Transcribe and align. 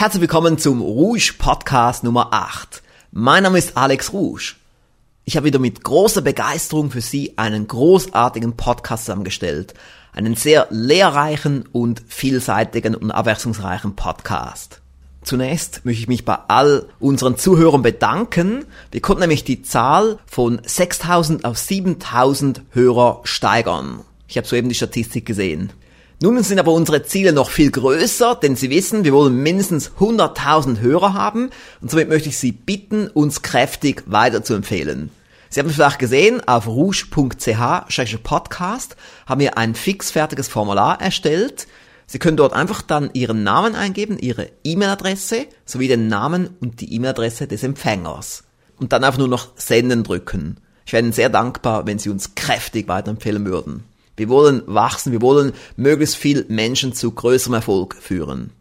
Herzlich 0.00 0.22
willkommen 0.22 0.56
zum 0.56 0.80
Rouge 0.80 1.34
Podcast 1.36 2.04
Nummer 2.04 2.32
8. 2.32 2.82
Mein 3.12 3.42
Name 3.42 3.58
ist 3.58 3.76
Alex 3.76 4.14
Rouge. 4.14 4.54
Ich 5.26 5.36
habe 5.36 5.44
wieder 5.44 5.58
mit 5.58 5.84
großer 5.84 6.22
Begeisterung 6.22 6.90
für 6.90 7.02
Sie 7.02 7.36
einen 7.36 7.68
großartigen 7.68 8.56
Podcast 8.56 9.04
zusammengestellt. 9.04 9.74
Einen 10.14 10.36
sehr 10.36 10.68
lehrreichen 10.70 11.68
und 11.70 12.02
vielseitigen 12.08 12.94
und 12.94 13.10
abwechslungsreichen 13.10 13.94
Podcast. 13.94 14.80
Zunächst 15.22 15.84
möchte 15.84 16.00
ich 16.00 16.08
mich 16.08 16.24
bei 16.24 16.38
all 16.48 16.86
unseren 16.98 17.36
Zuhörern 17.36 17.82
bedanken. 17.82 18.64
Wir 18.92 19.02
konnten 19.02 19.20
nämlich 19.20 19.44
die 19.44 19.60
Zahl 19.60 20.18
von 20.24 20.62
6000 20.64 21.44
auf 21.44 21.58
7000 21.58 22.62
Hörer 22.70 23.20
steigern. 23.24 24.00
Ich 24.28 24.38
habe 24.38 24.48
soeben 24.48 24.70
die 24.70 24.74
Statistik 24.74 25.26
gesehen. 25.26 25.74
Nun 26.22 26.42
sind 26.42 26.58
aber 26.58 26.72
unsere 26.72 27.02
Ziele 27.02 27.32
noch 27.32 27.48
viel 27.48 27.70
größer, 27.70 28.34
denn 28.34 28.54
Sie 28.54 28.68
wissen, 28.68 29.04
wir 29.04 29.14
wollen 29.14 29.42
mindestens 29.42 29.92
100.000 29.98 30.80
Hörer 30.80 31.14
haben 31.14 31.48
und 31.80 31.90
somit 31.90 32.10
möchte 32.10 32.28
ich 32.28 32.36
Sie 32.36 32.52
bitten, 32.52 33.08
uns 33.08 33.40
kräftig 33.40 34.02
weiterzuempfehlen. 34.04 35.08
Sie 35.48 35.60
haben 35.60 35.70
vielleicht 35.70 35.98
gesehen, 35.98 36.46
auf 36.46 36.66
rouge.ch-podcast 36.66 38.96
haben 39.24 39.40
wir 39.40 39.56
ein 39.56 39.74
fixfertiges 39.74 40.48
Formular 40.48 41.00
erstellt. 41.00 41.66
Sie 42.06 42.18
können 42.18 42.36
dort 42.36 42.52
einfach 42.52 42.82
dann 42.82 43.08
Ihren 43.14 43.42
Namen 43.42 43.74
eingeben, 43.74 44.18
Ihre 44.18 44.50
E-Mail-Adresse 44.62 45.46
sowie 45.64 45.88
den 45.88 46.08
Namen 46.08 46.50
und 46.60 46.82
die 46.82 46.92
E-Mail-Adresse 46.96 47.46
des 47.46 47.62
Empfängers. 47.62 48.44
Und 48.78 48.92
dann 48.92 49.04
einfach 49.04 49.20
nur 49.20 49.28
noch 49.28 49.52
Senden 49.56 50.04
drücken. 50.04 50.58
Ich 50.84 50.92
wäre 50.92 51.02
Ihnen 51.02 51.14
sehr 51.14 51.30
dankbar, 51.30 51.86
wenn 51.86 51.98
Sie 51.98 52.10
uns 52.10 52.34
kräftig 52.34 52.88
weiterempfehlen 52.88 53.46
würden. 53.46 53.84
Wir 54.16 54.28
wollen 54.28 54.62
wachsen, 54.66 55.12
wir 55.12 55.22
wollen 55.22 55.52
möglichst 55.76 56.16
viel 56.16 56.44
Menschen 56.48 56.92
zu 56.92 57.10
größerem 57.10 57.54
Erfolg 57.54 57.94
führen. 57.94 58.52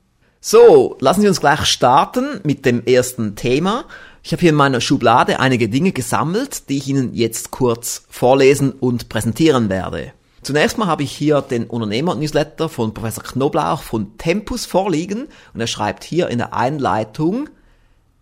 So, 0.41 0.95
lassen 1.02 1.22
Sie 1.22 1.28
uns 1.28 1.41
gleich 1.41 1.66
starten 1.66 2.39
mit 2.44 2.66
dem 2.66 2.86
ersten 2.86 3.36
Thema. 3.36 3.86
Ich 4.23 4.31
habe 4.31 4.39
hier 4.41 4.52
in 4.52 4.56
meiner 4.56 4.80
Schublade 4.80 5.39
einige 5.39 5.67
Dinge 5.67 5.91
gesammelt, 5.91 6.69
die 6.69 6.78
ich 6.78 6.88
Ihnen 6.88 7.14
jetzt 7.14 7.52
kurz 7.52 8.06
vorlesen 8.09 8.72
und 8.72 9.09
präsentieren 9.09 9.69
werde. 9.69 10.14
Zunächst 10.41 10.78
mal 10.78 10.88
habe 10.88 11.03
ich 11.03 11.11
hier 11.11 11.41
den 11.41 11.66
Unternehmer-Newsletter 11.66 12.69
von 12.69 12.94
Professor 12.94 13.23
Knoblauch 13.23 13.81
von 13.81 14.17
Tempus 14.17 14.66
vorliegen 14.66 15.28
und 15.53 15.59
er 15.59 15.67
schreibt 15.67 16.06
hier 16.06 16.30
in 16.30 16.38
der 16.38 16.53
Einleitung, 16.53 17.50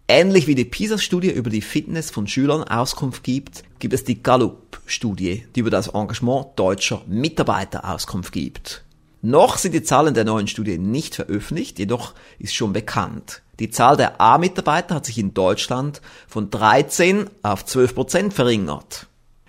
Ähnlich 0.10 0.48
wie 0.48 0.56
die 0.56 0.64
PISA-Studie 0.64 1.32
über 1.32 1.50
die 1.50 1.62
Fitness 1.62 2.12
von 2.12 2.28
Schülern 2.28 2.64
Auskunft 2.64 3.24
gibt, 3.24 3.66
gibt 3.80 3.94
es 3.94 4.06
die 4.06 4.24
Gallup-Studie, 4.24 5.46
die 5.54 5.60
über 5.60 5.70
das 5.70 5.90
Engagement 5.90 6.48
deutscher 6.56 7.02
Mitarbeiter 7.08 7.84
Auskunft 7.84 8.32
gibt. 8.32 8.86
Noch 9.22 9.58
sind 9.58 9.74
die 9.74 9.84
Zahlen 9.84 10.14
der 10.14 10.24
neuen 10.24 10.48
Studie 10.48 10.78
nicht 10.78 11.16
veröffentlicht, 11.16 11.78
jedoch 11.78 12.14
ist 12.40 12.56
schon 12.56 12.72
bekannt. 12.72 13.42
Die 13.60 13.70
Zahl 13.70 13.98
der 13.98 14.22
A-Mitarbeiter 14.22 14.96
hat 14.96 15.06
sich 15.06 15.18
in 15.18 15.34
Deutschland 15.34 16.02
von 16.26 16.50
13 16.50 17.30
auf 17.44 17.66
12 17.66 17.94
Prozent 17.94 18.34
verringert. 18.34 19.08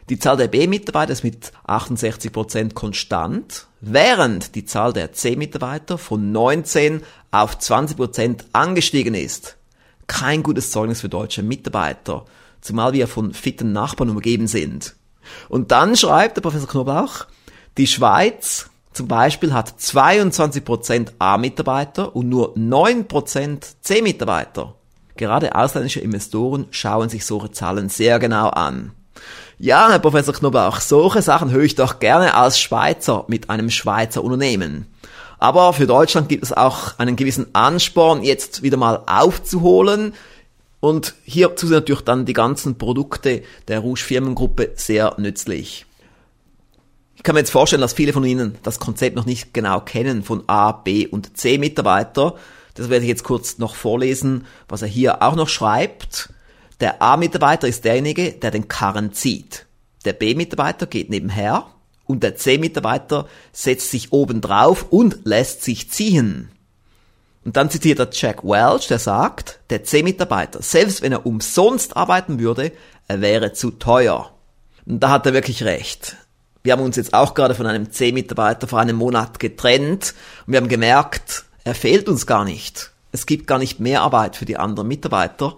Die 0.09 0.19
Zahl 0.19 0.39
der 0.39 0.49
B-Mitarbeiter 0.49 1.13
ist 1.13 1.23
mit 1.23 1.53
68 1.67 2.33
Prozent 2.33 2.75
konstant, 2.75 3.69
während 3.81 4.57
die 4.57 4.65
Zahl 4.65 4.93
der 4.93 5.13
C-Mitarbeiter 5.13 5.99
von 5.99 6.33
19 6.33 7.03
auf 7.31 7.59
20 7.61 7.97
Prozent 7.97 8.45
angestiegen 8.53 9.15
ist 9.15 9.58
kein 10.09 10.43
gutes 10.43 10.73
Zeugnis 10.73 11.01
für 11.01 11.09
deutsche 11.09 11.45
Mitarbeiter, 11.45 12.25
zumal 12.61 12.93
wir 12.93 13.07
von 13.07 13.33
fitten 13.33 13.73
Nachbarn 13.73 14.11
umgeben 14.11 14.49
sind. 14.49 14.97
Und 15.49 15.71
dann 15.71 15.97
schreibt 15.97 16.37
der 16.37 16.43
Professor 16.43 16.69
Knoblauch, 16.69 17.27
die 17.77 17.87
Schweiz 17.87 18.69
zum 18.93 19.07
Beispiel 19.07 19.53
hat 19.53 19.75
22% 19.79 21.13
A-Mitarbeiter 21.21 22.17
und 22.17 22.29
nur 22.29 22.57
9% 22.57 23.61
C-Mitarbeiter. 23.81 24.75
Gerade 25.17 25.55
ausländische 25.55 26.01
Investoren 26.01 26.67
schauen 26.73 27.09
sich 27.09 27.25
solche 27.25 27.53
Zahlen 27.53 27.89
sehr 27.89 28.19
genau 28.19 28.49
an. 28.49 28.93
Ja, 29.59 29.91
Herr 29.91 29.99
Professor 29.99 30.35
Knoblauch, 30.35 30.81
solche 30.81 31.23
Sachen 31.23 31.51
höre 31.51 31.63
ich 31.63 31.75
doch 31.75 31.99
gerne 32.01 32.35
als 32.35 32.59
Schweizer 32.59 33.25
mit 33.29 33.51
einem 33.51 33.71
Schweizer 33.71 34.25
Unternehmen. 34.25 34.87
Aber 35.39 35.73
für 35.73 35.87
Deutschland 35.87 36.29
gibt 36.29 36.43
es 36.43 36.53
auch 36.53 36.99
einen 36.99 37.17
gewissen 37.17 37.55
Ansporn, 37.55 38.23
jetzt 38.23 38.63
wieder 38.63 38.77
mal 38.77 39.03
aufzuholen. 39.07 40.15
Und 40.81 41.15
hierzu 41.25 41.67
sind 41.67 41.77
natürlich 41.77 42.03
dann 42.03 42.27
die 42.27 42.33
ganzen 42.33 42.79
Produkte 42.79 43.43
der 43.69 43.81
Rouge 43.81 44.01
Firmengruppe 44.01 44.73
sehr 44.75 45.15
nützlich. 45.19 45.87
Ich 47.17 47.25
kann 47.25 47.35
mir 47.35 47.41
jetzt 47.41 47.51
vorstellen, 47.51 47.83
dass 47.83 47.95
viele 47.95 48.13
von 48.13 48.25
Ihnen 48.25 48.59
das 48.63 48.79
Konzept 48.79 49.17
noch 49.17 49.27
nicht 49.27 49.53
genau 49.53 49.81
kennen 49.81 50.23
von 50.23 50.45
A, 50.47 50.71
B 50.71 51.07
und 51.07 51.37
C 51.37 51.59
Mitarbeiter. 51.59 52.37
Das 52.75 52.91
werde 52.91 53.05
ich 53.05 53.09
jetzt 53.09 53.25
kurz 53.25 53.59
noch 53.59 53.75
vorlesen, 53.75 54.47
was 54.69 54.83
er 54.83 54.89
hier 54.89 55.21
auch 55.23 55.35
noch 55.35 55.49
schreibt. 55.49 56.33
Der 56.81 57.03
A-Mitarbeiter 57.03 57.67
ist 57.67 57.85
derjenige, 57.85 58.33
der 58.33 58.53
den 58.53 58.69
Karren 58.69 59.13
zieht. 59.13 59.67
Der 60.05 60.13
B-Mitarbeiter 60.13 60.87
geht 60.87 61.11
nebenher 61.11 61.67
und 62.09 62.25
der 62.25 62.35
C-Mitarbeiter 62.35 63.29
setzt 63.53 63.93
sich 63.93 64.13
oben 64.13 64.41
drauf 64.41 64.87
und 64.91 65.21
lässt 65.25 65.63
sich 65.63 65.91
ziehen. 65.91 66.51
Und 67.45 67.57
dann 67.57 67.71
zitiert 67.71 68.01
er 68.01 68.09
Jack 68.11 68.43
Welch, 68.43 68.89
der 68.89 68.99
sagt, 68.99 69.61
der 69.71 69.85
C-Mitarbeiter, 69.85 70.61
selbst 70.61 71.03
wenn 71.03 71.13
er 71.13 71.25
umsonst 71.25 71.97
arbeiten 71.97 72.41
würde, 72.41 72.73
er 73.07 73.21
wäre 73.21 73.53
zu 73.53 73.71
teuer. 73.71 74.33
Und 74.85 75.01
da 75.01 75.11
hat 75.11 75.27
er 75.27 75.35
wirklich 75.35 75.63
recht. 75.63 76.17
Wir 76.63 76.73
haben 76.73 76.83
uns 76.83 76.97
jetzt 76.97 77.15
auch 77.15 77.35
gerade 77.35 77.55
von 77.55 77.67
einem 77.67 77.93
C-Mitarbeiter 77.93 78.67
vor 78.67 78.81
einem 78.81 78.97
Monat 78.97 79.39
getrennt 79.39 80.15
und 80.47 80.53
wir 80.53 80.61
haben 80.61 80.69
gemerkt, 80.69 81.45
er 81.65 81.75
fehlt 81.75 82.09
uns 82.09 82.27
gar 82.27 82.45
nicht. 82.45 82.91
Es 83.13 83.27
gibt 83.27 83.47
gar 83.47 83.59
nicht 83.59 83.81
mehr 83.81 84.03
Arbeit 84.03 84.37
für 84.37 84.45
die 84.45 84.57
anderen 84.57 84.89
Mitarbeiter, 84.89 85.57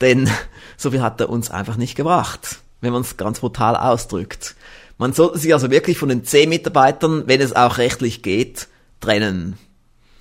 denn 0.00 0.30
so 0.76 0.90
viel 0.90 1.02
hat 1.02 1.20
er 1.20 1.30
uns 1.30 1.50
einfach 1.50 1.76
nicht 1.76 1.96
gebracht, 1.96 2.60
wenn 2.80 2.92
man 2.92 3.02
es 3.02 3.16
ganz 3.16 3.40
brutal 3.40 3.76
ausdrückt. 3.76 4.54
Man 4.98 5.12
sollte 5.12 5.38
sich 5.38 5.54
also 5.54 5.70
wirklich 5.70 5.96
von 5.96 6.08
den 6.08 6.24
zehn 6.24 6.48
Mitarbeitern, 6.48 7.22
wenn 7.26 7.40
es 7.40 7.54
auch 7.54 7.78
rechtlich 7.78 8.22
geht, 8.22 8.68
trennen. 9.00 9.56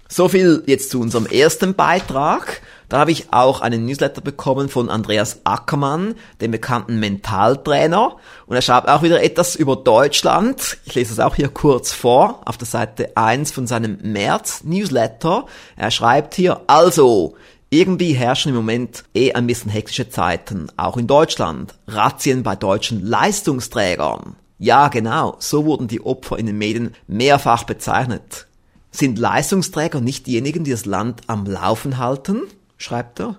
So 0.08 0.30
viel 0.30 0.64
jetzt 0.68 0.92
zu 0.92 1.02
unserem 1.02 1.26
ersten 1.26 1.74
Beitrag. 1.74 2.62
Da 2.88 3.00
habe 3.00 3.12
ich 3.12 3.34
auch 3.34 3.60
einen 3.60 3.86
Newsletter 3.86 4.22
bekommen 4.22 4.70
von 4.70 4.90
Andreas 4.90 5.42
Ackermann, 5.44 6.16
dem 6.40 6.52
bekannten 6.52 7.00
Mentaltrainer. 7.00 8.16
Und 8.46 8.56
er 8.56 8.62
schreibt 8.62 8.88
auch 8.88 9.02
wieder 9.04 9.22
etwas 9.22 9.58
über 9.58 9.76
Deutschland. 9.76 10.78
Ich 10.86 10.96
lese 10.96 11.12
es 11.12 11.20
auch 11.20 11.36
hier 11.36 11.50
kurz 11.50 11.92
vor, 11.92 12.42
auf 12.46 12.58
der 12.58 12.68
Seite 12.68 13.18
1 13.18 13.52
von 13.52 13.68
seinem 13.68 13.98
März-Newsletter. 14.02 15.46
Er 15.76 15.92
schreibt 15.92 16.36
hier, 16.36 16.62
also, 16.68 17.36
irgendwie 17.70 18.14
herrschen 18.14 18.50
im 18.50 18.56
Moment 18.56 19.04
eh 19.14 19.34
ein 19.34 19.48
bisschen 19.48 19.72
hektische 19.72 20.10
Zeiten, 20.10 20.68
auch 20.78 20.96
in 20.96 21.08
Deutschland. 21.08 21.74
Razzien 21.88 22.44
bei 22.44 22.56
deutschen 22.56 23.06
Leistungsträgern. 23.06 24.38
Ja, 24.60 24.88
genau, 24.88 25.36
so 25.40 25.66
wurden 25.66 25.88
die 25.88 26.02
Opfer 26.02 26.40
in 26.40 26.48
den 26.48 26.58
Medien 26.58 26.96
mehrfach 27.08 27.64
bezeichnet. 27.64 28.48
Sind 28.92 29.20
Leistungsträger 29.20 30.02
nicht 30.02 30.26
diejenigen, 30.26 30.64
die 30.64 30.72
das 30.72 30.86
Land 30.86 31.22
am 31.28 31.46
Laufen 31.46 31.98
halten? 31.98 32.42
schreibt 32.78 33.20
er. 33.20 33.38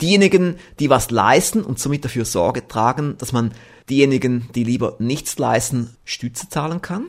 Diejenigen, 0.00 0.56
die 0.80 0.90
was 0.90 1.10
leisten 1.10 1.62
und 1.62 1.78
somit 1.78 2.04
dafür 2.04 2.24
Sorge 2.24 2.66
tragen, 2.66 3.16
dass 3.18 3.32
man 3.32 3.52
diejenigen, 3.88 4.48
die 4.54 4.64
lieber 4.64 4.96
nichts 4.98 5.38
leisten, 5.38 5.96
Stütze 6.04 6.48
zahlen 6.48 6.80
kann? 6.80 7.06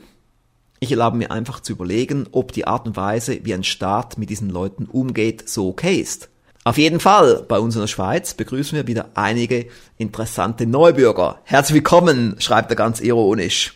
Ich 0.78 0.90
erlaube 0.90 1.16
mir 1.16 1.30
einfach 1.30 1.60
zu 1.60 1.72
überlegen, 1.72 2.28
ob 2.32 2.52
die 2.52 2.66
Art 2.66 2.86
und 2.86 2.96
Weise, 2.96 3.40
wie 3.44 3.54
ein 3.54 3.64
Staat 3.64 4.18
mit 4.18 4.28
diesen 4.28 4.50
Leuten 4.50 4.84
umgeht, 4.84 5.48
so 5.48 5.68
okay 5.68 5.96
ist. 5.96 6.28
Auf 6.66 6.78
jeden 6.78 6.98
Fall, 6.98 7.44
bei 7.46 7.60
uns 7.60 7.76
in 7.76 7.80
der 7.80 7.86
Schweiz 7.86 8.34
begrüßen 8.34 8.74
wir 8.74 8.88
wieder 8.88 9.10
einige 9.14 9.66
interessante 9.98 10.66
Neubürger. 10.66 11.38
Herzlich 11.44 11.76
willkommen, 11.76 12.34
schreibt 12.40 12.70
er 12.70 12.74
ganz 12.74 12.98
ironisch. 12.98 13.74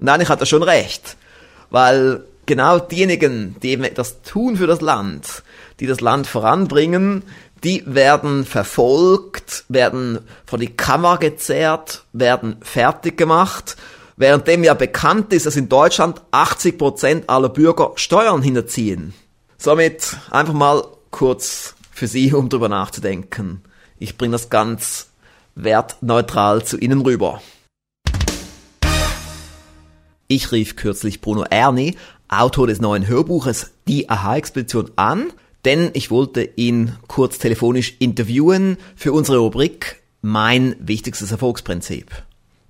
Und 0.00 0.08
eigentlich 0.08 0.28
hat 0.28 0.40
er 0.40 0.46
schon 0.46 0.64
recht, 0.64 1.16
weil 1.70 2.24
genau 2.44 2.80
diejenigen, 2.80 3.54
die 3.62 3.68
eben 3.68 3.84
etwas 3.84 4.22
tun 4.22 4.56
für 4.56 4.66
das 4.66 4.80
Land, 4.80 5.44
die 5.78 5.86
das 5.86 6.00
Land 6.00 6.26
voranbringen, 6.26 7.22
die 7.62 7.84
werden 7.86 8.44
verfolgt, 8.44 9.64
werden 9.68 10.18
vor 10.44 10.58
die 10.58 10.74
Kamera 10.74 11.18
gezerrt, 11.18 12.02
werden 12.12 12.56
fertig 12.60 13.16
gemacht, 13.16 13.76
währenddem 14.16 14.64
ja 14.64 14.74
bekannt 14.74 15.32
ist, 15.32 15.46
dass 15.46 15.54
in 15.54 15.68
Deutschland 15.68 16.20
80 16.32 16.76
Prozent 16.76 17.30
aller 17.30 17.50
Bürger 17.50 17.92
Steuern 17.94 18.42
hinterziehen. 18.42 19.14
Somit 19.58 20.16
einfach 20.32 20.54
mal 20.54 20.82
kurz 21.12 21.76
für 22.02 22.08
Sie, 22.08 22.32
um 22.32 22.48
drüber 22.48 22.68
nachzudenken. 22.68 23.62
Ich 23.96 24.18
bringe 24.18 24.32
das 24.32 24.50
ganz 24.50 25.12
wertneutral 25.54 26.64
zu 26.64 26.76
Ihnen 26.76 27.02
rüber. 27.02 27.40
Ich 30.26 30.50
rief 30.50 30.74
kürzlich 30.74 31.20
Bruno 31.20 31.44
Erni, 31.48 31.94
Autor 32.26 32.66
des 32.66 32.80
neuen 32.80 33.06
Hörbuches 33.06 33.70
Die 33.86 34.10
Aha-Expedition 34.10 34.90
an, 34.96 35.32
denn 35.64 35.90
ich 35.92 36.10
wollte 36.10 36.42
ihn 36.56 36.96
kurz 37.06 37.38
telefonisch 37.38 37.94
interviewen 38.00 38.78
für 38.96 39.12
unsere 39.12 39.38
Rubrik 39.38 40.02
Mein 40.22 40.74
wichtigstes 40.80 41.30
Erfolgsprinzip. 41.30 42.10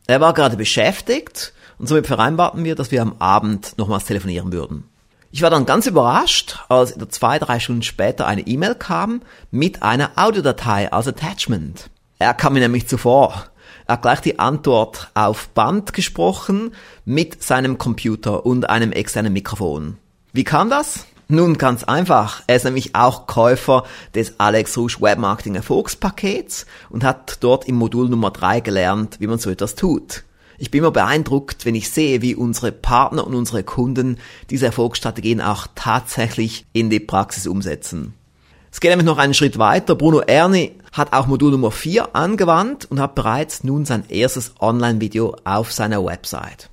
Er 0.09 0.21
war 0.21 0.35
gerade 0.35 0.59
beschäftigt 0.59 1.55
und 1.79 1.89
somit 1.89 2.07
vereinbarten 2.07 2.65
wir, 2.65 2.75
dass 2.75 2.91
wir 2.91 3.01
am 3.01 3.17
Abend 3.19 3.79
nochmals 3.79 4.05
telefonieren 4.05 4.53
würden. 4.53 4.85
Ich 5.35 5.41
war 5.41 5.49
dann 5.49 5.65
ganz 5.65 5.87
überrascht, 5.87 6.59
als 6.69 6.95
zwei, 7.09 7.39
drei 7.39 7.59
Stunden 7.59 7.83
später 7.83 8.27
eine 8.27 8.47
E-Mail 8.47 8.75
kam 8.75 9.23
mit 9.51 9.83
einer 9.83 10.11
Audiodatei 10.17 10.93
als 10.93 11.09
Attachment. 11.09 11.89
Er 12.19 12.35
kam 12.35 12.53
mir 12.53 12.61
nämlich 12.61 12.87
zuvor. 12.87 13.47
Er 13.87 13.95
hat 13.95 14.03
gleich 14.03 14.21
die 14.21 14.39
Antwort 14.39 15.11
auf 15.15 15.49
Band 15.49 15.95
gesprochen 15.95 16.75
mit 17.07 17.43
seinem 17.43 17.79
Computer 17.79 18.45
und 18.45 18.69
einem 18.69 18.93
externen 18.93 19.33
Mikrofon. 19.33 19.97
Wie 20.35 20.45
kam 20.45 20.69
das? 20.69 21.07
Nun 21.29 21.57
ganz 21.57 21.83
einfach. 21.83 22.43
Er 22.47 22.57
ist 22.57 22.65
nämlich 22.65 22.95
auch 22.95 23.27
Käufer 23.27 23.85
des 24.15 24.39
Alex 24.39 24.77
Rouge 24.77 25.01
Webmarketing 25.01 25.55
Erfolgspakets 25.55 26.67
und 26.91 27.05
hat 27.05 27.39
dort 27.41 27.67
im 27.67 27.77
Modul 27.77 28.11
Nummer 28.11 28.33
drei 28.33 28.61
gelernt, 28.61 29.17
wie 29.19 29.29
man 29.29 29.39
so 29.39 29.49
etwas 29.49 29.77
tut. 29.77 30.25
Ich 30.63 30.71
bin 30.71 30.79
immer 30.79 30.93
beeindruckt, 30.93 31.67
wenn 31.67 31.75
ich 31.75 31.91
sehe, 31.91 32.23
wie 32.23 32.37
unsere 32.37 32.71
Partner 32.71 33.27
und 33.27 33.35
unsere 33.35 33.65
Kunden 33.65 34.19
diese 34.49 34.67
Erfolgsstrategien 34.67 35.41
auch 35.41 35.67
tatsächlich 35.75 36.67
in 36.73 36.89
die 36.89 37.01
Praxis 37.01 37.49
umsetzen. 37.49 38.15
Es 38.71 38.79
geht 38.79 38.93
nämlich 38.93 39.07
noch 39.07 39.19
einen 39.19 39.35
Schritt 39.35 39.59
weiter. 39.59 39.97
Bruno 39.97 40.21
Erni 40.21 40.77
hat 40.93 41.15
auch 41.15 41.27
Modul 41.27 41.51
Nummer 41.51 41.73
4 41.73 42.15
angewandt 42.15 42.85
und 42.85 43.01
hat 43.01 43.17
bereits 43.17 43.65
nun 43.65 43.85
sein 43.85 44.05
erstes 44.09 44.55
Online-Video 44.61 45.35
auf 45.43 45.73
seiner 45.73 46.05
Website. 46.05 46.71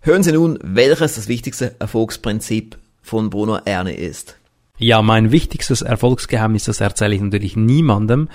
Hören 0.00 0.22
Sie 0.22 0.32
nun, 0.32 0.58
welches 0.62 1.16
das 1.16 1.28
wichtigste 1.28 1.76
Erfolgsprinzip 1.78 2.78
von 3.02 3.28
Bruno 3.28 3.56
Erni 3.66 3.92
ist. 3.92 4.36
Ja, 4.78 5.02
mein 5.02 5.30
wichtigstes 5.30 5.82
Erfolgsgeheimnis, 5.82 6.64
das 6.64 6.80
erzähle 6.80 7.14
ich 7.16 7.20
natürlich 7.20 7.54
niemandem, 7.54 8.30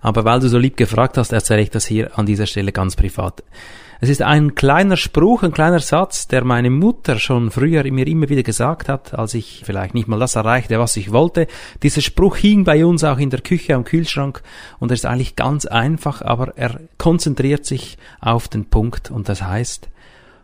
aber 0.00 0.24
weil 0.24 0.38
du 0.38 0.48
so 0.48 0.58
lieb 0.58 0.76
gefragt 0.76 1.18
hast, 1.18 1.32
erzähle 1.32 1.62
ich 1.62 1.70
das 1.70 1.86
hier 1.86 2.16
an 2.16 2.24
dieser 2.24 2.46
Stelle 2.46 2.70
ganz 2.70 2.94
privat. 2.94 3.42
Es 4.04 4.08
ist 4.08 4.20
ein 4.20 4.56
kleiner 4.56 4.96
Spruch, 4.96 5.44
ein 5.44 5.52
kleiner 5.52 5.78
Satz, 5.78 6.26
der 6.26 6.42
meine 6.42 6.70
Mutter 6.70 7.20
schon 7.20 7.52
früher 7.52 7.84
mir 7.84 8.08
immer 8.08 8.28
wieder 8.28 8.42
gesagt 8.42 8.88
hat, 8.88 9.14
als 9.16 9.32
ich 9.34 9.62
vielleicht 9.64 9.94
nicht 9.94 10.08
mal 10.08 10.18
das 10.18 10.34
erreichte, 10.34 10.80
was 10.80 10.96
ich 10.96 11.12
wollte. 11.12 11.46
Dieser 11.84 12.00
Spruch 12.00 12.34
hing 12.34 12.64
bei 12.64 12.84
uns 12.84 13.04
auch 13.04 13.18
in 13.18 13.30
der 13.30 13.42
Küche 13.42 13.76
am 13.76 13.84
Kühlschrank 13.84 14.42
und 14.80 14.90
er 14.90 14.94
ist 14.94 15.06
eigentlich 15.06 15.36
ganz 15.36 15.66
einfach, 15.66 16.20
aber 16.20 16.58
er 16.58 16.80
konzentriert 16.98 17.64
sich 17.64 17.96
auf 18.18 18.48
den 18.48 18.64
Punkt 18.64 19.12
und 19.12 19.28
das 19.28 19.40
heißt, 19.40 19.88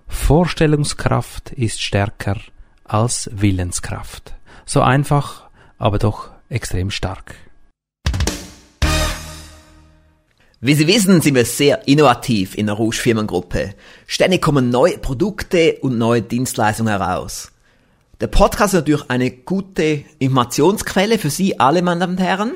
Vorstellungskraft 0.07 1.51
ist 1.51 1.83
stärker 1.83 2.37
als 2.85 3.29
Willenskraft. 3.33 4.35
So 4.67 4.83
einfach, 4.83 5.49
aber 5.79 5.99
doch 5.99 6.31
extrem 6.49 6.93
stark. 6.93 7.35
Wie 10.61 10.75
Sie 10.75 10.89
wissen, 10.89 11.21
sind 11.21 11.37
wir 11.37 11.45
sehr 11.45 11.87
innovativ 11.87 12.57
in 12.57 12.67
der 12.67 12.75
Rouge 12.75 12.97
Firmengruppe. 12.97 13.75
Ständig 14.09 14.43
kommen 14.43 14.71
neue 14.71 14.99
Produkte 14.99 15.79
und 15.83 15.99
neue 15.99 16.21
Dienstleistungen 16.21 16.91
heraus. 16.91 17.53
Der 18.21 18.27
Podcast 18.27 18.75
ist 18.75 18.81
natürlich 18.81 19.09
eine 19.09 19.31
gute 19.31 20.03
Informationsquelle 20.19 21.21
für 21.21 21.31
Sie 21.31 21.61
alle, 21.61 21.81
meine 21.81 22.01
Damen 22.01 22.15
und 22.15 22.25
Herren. 22.25 22.55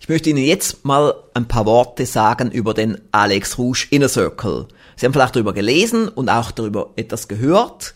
Ich 0.00 0.08
möchte 0.08 0.30
Ihnen 0.30 0.44
jetzt 0.44 0.84
mal 0.84 1.12
ein 1.34 1.48
paar 1.48 1.66
Worte 1.66 2.06
sagen 2.06 2.52
über 2.52 2.72
den 2.72 3.00
Alex 3.10 3.58
Rouge 3.58 3.88
Inner 3.90 4.08
Circle. 4.08 4.68
Sie 4.94 5.04
haben 5.04 5.12
vielleicht 5.12 5.34
darüber 5.34 5.52
gelesen 5.52 6.06
und 6.06 6.28
auch 6.28 6.52
darüber 6.52 6.90
etwas 6.94 7.26
gehört. 7.26 7.94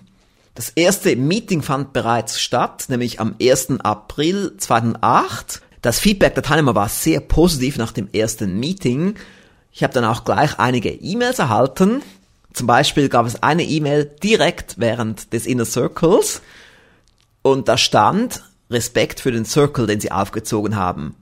Das 0.56 0.70
erste 0.70 1.16
Meeting 1.16 1.62
fand 1.62 1.94
bereits 1.94 2.42
statt, 2.42 2.86
nämlich 2.88 3.20
am 3.20 3.36
1. 3.40 3.80
April 3.82 4.56
2008. 4.58 5.62
Das 5.84 6.00
Feedback 6.00 6.34
der 6.34 6.44
Teilnehmer 6.44 6.74
war 6.74 6.90
sehr 6.90 7.20
positiv 7.20 7.78
nach 7.78 7.92
dem 7.92 8.10
ersten 8.12 8.60
Meeting. 8.60 9.16
Ich 9.72 9.84
habe 9.84 9.94
dann 9.94 10.06
auch 10.06 10.24
gleich 10.24 10.58
einige 10.58 10.90
E-Mails 10.90 11.38
erhalten. 11.38 12.02
Zum 12.54 12.68
Beispiel 12.68 13.10
gab 13.10 13.26
es 13.26 13.42
eine 13.42 13.64
E-Mail 13.64 14.06
direkt 14.24 14.76
während 14.78 15.34
des 15.34 15.46
Inner 15.46 15.66
Circles 15.66 16.42
und 17.42 17.68
da 17.68 17.78
stand 17.78 18.44
Respekt 18.70 19.20
für 19.20 19.32
den 19.32 19.46
Circle, 19.46 19.88
den 19.88 20.00
sie 20.00 20.12
aufgezogen 20.12 20.76
haben. 20.76 21.16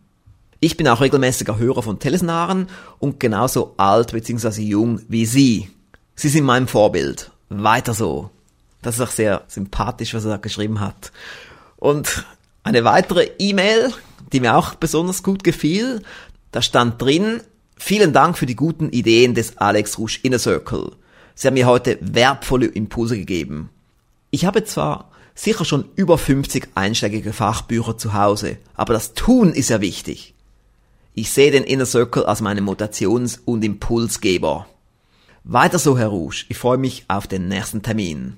Ich 0.60 0.78
bin 0.78 0.88
auch 0.88 1.02
regelmäßiger 1.02 1.58
Hörer 1.58 1.82
von 1.82 2.00
Telesnaren 2.00 2.68
und 3.00 3.20
genauso 3.20 3.74
alt 3.78 4.12
bzw. 4.12 4.62
jung 4.62 5.02
wie 5.08 5.26
Sie. 5.26 5.72
Sie 6.16 6.30
sind 6.30 6.46
mein 6.46 6.68
Vorbild. 6.68 7.32
Weiter 7.50 7.94
so. 7.94 8.30
Das 8.82 8.96
ist 8.96 9.02
auch 9.02 9.12
sehr 9.12 9.44
sympathisch, 9.48 10.14
was 10.14 10.26
er 10.26 10.32
da 10.32 10.38
geschrieben 10.38 10.80
hat. 10.80 11.12
Und 11.78 12.26
eine 12.64 12.84
weitere 12.84 13.32
E-Mail, 13.40 13.92
die 14.32 14.40
mir 14.40 14.56
auch 14.56 14.76
besonders 14.76 15.24
gut 15.24 15.44
gefiel, 15.44 16.04
da 16.52 16.62
stand 16.62 17.02
drin, 17.02 17.42
Vielen 17.84 18.14
Dank 18.14 18.38
für 18.38 18.46
die 18.46 18.56
guten 18.56 18.92
Ideen 18.92 19.34
des 19.34 19.58
Alex 19.58 19.98
Rouge 19.98 20.20
Inner 20.22 20.38
Circle. 20.38 20.92
Sie 21.36 21.48
haben 21.48 21.56
mir 21.56 21.68
heute 21.68 21.98
wertvolle 22.02 22.68
Impulse 22.68 23.18
gegeben. 23.18 23.70
Ich 24.30 24.46
habe 24.46 24.64
zwar 24.64 25.12
sicher 25.36 25.66
schon 25.66 25.86
über 25.96 26.18
50 26.18 26.70
einschlägige 26.76 27.34
Fachbücher 27.34 27.98
zu 27.98 28.14
Hause, 28.14 28.58
aber 28.76 28.94
das 28.94 29.14
Tun 29.14 29.54
ist 29.54 29.70
ja 29.70 29.82
wichtig. 29.82 30.34
Ich 31.14 31.32
sehe 31.32 31.52
den 31.52 31.64
Inner 31.64 31.86
Circle 31.86 32.26
als 32.26 32.42
meinen 32.42 32.66
Mutations- 32.66 33.40
und 33.44 33.64
Impulsgeber. 33.64 34.68
Weiter 35.44 35.80
so, 35.80 35.98
Herr 35.98 36.08
Rouge. 36.08 36.46
Ich 36.50 36.58
freue 36.58 36.78
mich 36.78 37.06
auf 37.08 37.28
den 37.28 37.48
nächsten 37.48 37.82
Termin. 37.82 38.38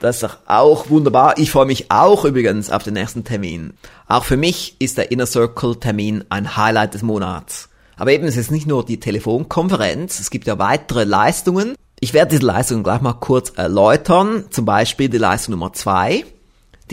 Das 0.00 0.22
ist 0.22 0.38
auch 0.46 0.90
wunderbar. 0.90 1.38
Ich 1.38 1.50
freue 1.50 1.66
mich 1.66 1.90
auch 1.90 2.24
übrigens 2.24 2.70
auf 2.70 2.84
den 2.84 2.94
nächsten 2.94 3.24
Termin. 3.24 3.74
Auch 4.06 4.24
für 4.24 4.36
mich 4.36 4.76
ist 4.78 4.96
der 4.96 5.10
Inner 5.10 5.26
Circle 5.26 5.76
Termin 5.76 6.24
ein 6.28 6.56
Highlight 6.56 6.94
des 6.94 7.02
Monats. 7.02 7.68
Aber 7.98 8.12
eben, 8.12 8.24
es 8.26 8.36
ist 8.36 8.52
nicht 8.52 8.66
nur 8.66 8.84
die 8.84 9.00
Telefonkonferenz, 9.00 10.20
es 10.20 10.30
gibt 10.30 10.46
ja 10.46 10.58
weitere 10.58 11.04
Leistungen. 11.04 11.74
Ich 11.98 12.14
werde 12.14 12.30
diese 12.30 12.46
Leistungen 12.46 12.84
gleich 12.84 13.00
mal 13.00 13.14
kurz 13.14 13.50
erläutern. 13.50 14.44
Zum 14.50 14.64
Beispiel 14.64 15.08
die 15.08 15.18
Leistung 15.18 15.52
Nummer 15.52 15.72
zwei. 15.72 16.24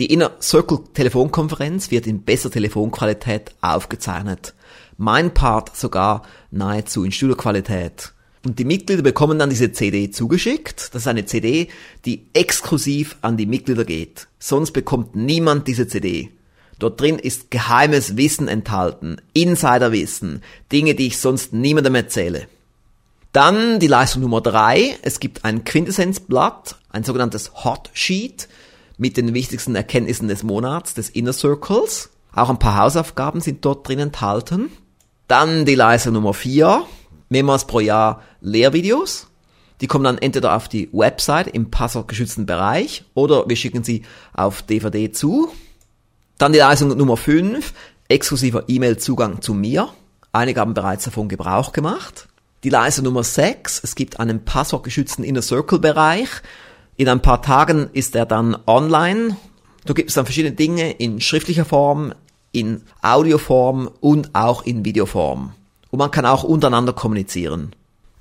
Die 0.00 0.12
Inner 0.12 0.32
Circle 0.42 0.80
Telefonkonferenz 0.92 1.92
wird 1.92 2.08
in 2.08 2.22
besser 2.22 2.50
Telefonqualität 2.50 3.54
aufgezeichnet. 3.60 4.52
Mein 4.98 5.32
Part 5.32 5.76
sogar 5.76 6.22
nahezu 6.50 7.04
in 7.04 7.12
Studioqualität. 7.12 8.12
Und 8.44 8.58
die 8.58 8.64
Mitglieder 8.64 9.02
bekommen 9.02 9.38
dann 9.38 9.50
diese 9.50 9.72
CD 9.72 10.10
zugeschickt. 10.10 10.90
Das 10.92 11.02
ist 11.02 11.08
eine 11.08 11.24
CD, 11.24 11.68
die 12.04 12.26
exklusiv 12.32 13.16
an 13.22 13.36
die 13.36 13.46
Mitglieder 13.46 13.84
geht. 13.84 14.26
Sonst 14.38 14.72
bekommt 14.72 15.14
niemand 15.14 15.68
diese 15.68 15.86
CD. 15.86 16.30
Dort 16.78 17.00
drin 17.00 17.18
ist 17.18 17.50
geheimes 17.50 18.16
Wissen 18.16 18.48
enthalten, 18.48 19.16
Insiderwissen, 19.32 20.42
Dinge, 20.70 20.94
die 20.94 21.06
ich 21.06 21.18
sonst 21.18 21.52
niemandem 21.52 21.94
erzähle. 21.94 22.48
Dann 23.32 23.80
die 23.80 23.86
Leistung 23.86 24.22
Nummer 24.22 24.40
drei. 24.40 24.96
Es 25.02 25.20
gibt 25.20 25.44
ein 25.44 25.64
Quintessenzblatt, 25.64 26.76
ein 26.90 27.04
sogenanntes 27.04 27.64
Hot 27.64 27.90
Sheet 27.92 28.48
mit 28.98 29.16
den 29.16 29.34
wichtigsten 29.34 29.74
Erkenntnissen 29.74 30.28
des 30.28 30.42
Monats, 30.42 30.94
des 30.94 31.10
Inner 31.10 31.32
Circles. 31.32 32.10
Auch 32.34 32.50
ein 32.50 32.58
paar 32.58 32.78
Hausaufgaben 32.78 33.40
sind 33.40 33.64
dort 33.64 33.86
drin 33.86 33.98
enthalten. 33.98 34.70
Dann 35.28 35.64
die 35.64 35.74
Leistung 35.74 36.14
Nummer 36.14 36.34
vier. 36.34 36.84
Mehrmals 37.28 37.66
pro 37.66 37.80
Jahr 37.80 38.22
Lehrvideos. 38.40 39.26
Die 39.80 39.86
kommen 39.86 40.04
dann 40.04 40.18
entweder 40.18 40.56
auf 40.56 40.68
die 40.68 40.88
Website 40.92 41.48
im 41.48 41.70
passwortgeschützten 41.70 42.46
Bereich 42.46 43.04
oder 43.14 43.48
wir 43.48 43.56
schicken 43.56 43.84
sie 43.84 44.02
auf 44.32 44.62
DVD 44.62 45.12
zu. 45.12 45.50
Dann 46.38 46.52
die 46.52 46.58
Leistung 46.58 46.96
Nummer 46.96 47.16
5, 47.16 47.72
exklusiver 48.08 48.64
E-Mail-Zugang 48.68 49.40
zu 49.40 49.54
mir. 49.54 49.88
Einige 50.32 50.60
haben 50.60 50.74
bereits 50.74 51.04
davon 51.04 51.28
Gebrauch 51.28 51.72
gemacht. 51.72 52.28
Die 52.62 52.68
Leistung 52.68 53.06
Nummer 53.06 53.22
6, 53.22 53.80
es 53.82 53.94
gibt 53.94 54.20
einen 54.20 54.44
passwortgeschützten 54.44 55.24
Inner 55.24 55.40
Circle 55.40 55.78
Bereich. 55.78 56.28
In 56.96 57.08
ein 57.08 57.22
paar 57.22 57.40
Tagen 57.40 57.88
ist 57.94 58.14
er 58.14 58.26
dann 58.26 58.56
online. 58.66 59.36
Da 59.86 59.94
gibt 59.94 60.10
es 60.10 60.14
dann 60.14 60.26
verschiedene 60.26 60.54
Dinge 60.54 60.92
in 60.92 61.22
schriftlicher 61.22 61.64
Form, 61.64 62.12
in 62.52 62.82
Audioform 63.00 63.90
und 64.00 64.34
auch 64.34 64.62
in 64.64 64.84
Videoform. 64.84 65.52
Und 65.90 65.98
man 65.98 66.10
kann 66.10 66.26
auch 66.26 66.44
untereinander 66.44 66.92
kommunizieren. 66.92 67.74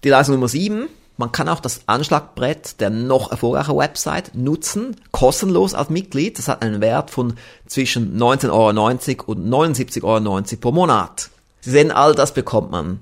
Die 0.06 0.10
Leistung 0.10 0.36
Nummer 0.36 0.48
7, 0.48 0.88
Man 1.18 1.32
kann 1.32 1.48
auch 1.48 1.62
das 1.62 1.82
Anschlagbrett 1.86 2.82
der 2.82 2.90
noch 2.90 3.32
erfolgreichen 3.32 3.78
Website 3.78 4.36
nutzen, 4.36 4.98
kostenlos 5.12 5.74
als 5.74 5.90
Mitglied. 5.90 6.38
Das 6.38 6.50
hat 6.50 6.62
einen 6.62 6.82
Wert 6.82 7.10
von 7.10 7.36
zwischen 7.68 8.18
19,90 8.18 8.50
Euro 8.50 9.32
und 9.32 9.48
79,90 9.48 10.04
Euro 10.04 10.44
pro 10.60 10.72
Monat. 10.74 11.30
Sie 11.62 11.72
sehen, 11.72 11.92
all 11.92 12.14
das 12.16 12.34
bekommt 12.34 12.70
man. 12.72 13.00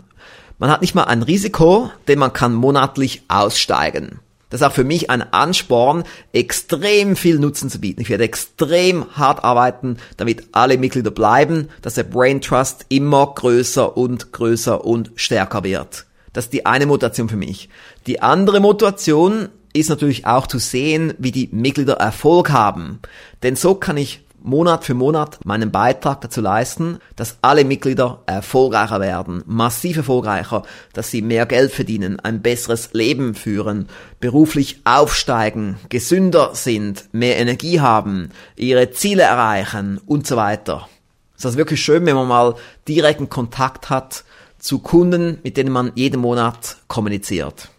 Man 0.60 0.70
hat 0.70 0.82
nicht 0.82 0.93
mal 0.93 1.05
ein 1.05 1.24
Risiko, 1.24 1.89
denn 2.08 2.20
man 2.20 2.34
kann 2.34 2.53
monatlich 2.53 3.24
aussteigen. 3.27 4.20
Das 4.51 4.62
ist 4.62 4.67
auch 4.67 4.74
für 4.74 4.84
mich 4.84 5.10
ein 5.10 5.34
Ansporn, 5.34 6.03
extrem 6.32 7.15
viel 7.15 7.39
Nutzen 7.39 7.72
zu 7.72 7.79
bieten. 7.79 8.01
Ich 8.01 8.10
werde 8.10 8.25
extrem 8.25 9.05
hart 9.15 9.43
arbeiten, 9.43 9.98
damit 10.17 10.50
alle 10.51 10.77
Mitglieder 10.77 11.10
bleiben, 11.10 11.70
dass 11.82 11.96
der 11.96 12.03
Brain 12.03 12.39
Trust 12.39 12.86
immer 12.89 13.34
größer 13.34 13.98
und 13.98 14.32
größer 14.32 14.86
und 14.86 15.12
stärker 15.15 15.63
wird. 15.63 16.05
Das 16.33 16.45
ist 16.45 16.53
die 16.53 16.65
eine 16.65 16.85
Motivation 16.85 17.29
für 17.29 17.37
mich. 17.37 17.69
Die 18.07 18.21
andere 18.21 18.59
Motivation 18.59 19.49
ist 19.73 19.89
natürlich 19.89 20.25
auch 20.25 20.47
zu 20.47 20.59
sehen, 20.59 21.13
wie 21.17 21.31
die 21.31 21.49
Mitglieder 21.51 21.93
Erfolg 21.93 22.51
haben. 22.51 22.99
Denn 23.41 23.55
so 23.55 23.75
kann 23.75 23.97
ich 23.97 24.23
Monat 24.43 24.83
für 24.83 24.93
Monat 24.93 25.39
meinen 25.45 25.71
Beitrag 25.71 26.19
dazu 26.19 26.41
leisten, 26.41 26.99
dass 27.15 27.37
alle 27.41 27.63
Mitglieder 27.63 28.23
erfolgreicher 28.25 28.99
werden, 28.99 29.41
massiv 29.45 29.95
erfolgreicher, 29.95 30.63
dass 30.91 31.09
sie 31.09 31.21
mehr 31.21 31.45
Geld 31.45 31.71
verdienen, 31.71 32.19
ein 32.19 32.41
besseres 32.41 32.89
Leben 32.91 33.35
führen, 33.35 33.87
beruflich 34.19 34.81
aufsteigen, 34.83 35.77
gesünder 35.87 36.51
sind, 36.53 37.05
mehr 37.13 37.37
Energie 37.37 37.79
haben, 37.79 38.31
ihre 38.57 38.91
Ziele 38.91 39.23
erreichen 39.23 40.01
und 40.05 40.27
so 40.27 40.35
weiter. 40.35 40.89
Es 41.37 41.45
ist 41.45 41.57
wirklich 41.57 41.81
schön, 41.81 42.05
wenn 42.05 42.15
man 42.15 42.27
mal 42.27 42.55
direkten 42.85 43.29
Kontakt 43.29 43.89
hat 43.89 44.25
zu 44.63 44.79
Kunden, 44.79 45.38
mit 45.43 45.58
denen 45.58 45.72
man 45.72 45.91
jeden 45.96 46.22
Monat 46.22 46.77
kommuniziert. 46.88 47.70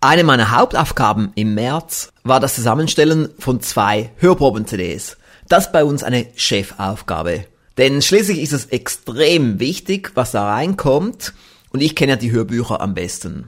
Eine 0.05 0.23
meiner 0.23 0.51
Hauptaufgaben 0.51 1.31
im 1.33 1.55
März 1.55 2.13
war 2.23 2.39
das 2.39 2.53
Zusammenstellen 2.53 3.29
von 3.39 3.59
zwei 3.61 4.11
Hörproben-CDs. 4.17 5.17
Das 5.49 5.65
ist 5.65 5.71
bei 5.71 5.83
uns 5.83 6.03
eine 6.03 6.27
Chefaufgabe. 6.35 7.45
Denn 7.79 8.03
schließlich 8.03 8.39
ist 8.39 8.53
es 8.53 8.67
extrem 8.67 9.59
wichtig, 9.59 10.11
was 10.13 10.29
da 10.29 10.47
reinkommt. 10.47 11.33
Und 11.71 11.81
ich 11.81 11.95
kenne 11.95 12.11
ja 12.11 12.15
die 12.17 12.31
Hörbücher 12.31 12.81
am 12.81 12.93
besten. 12.93 13.47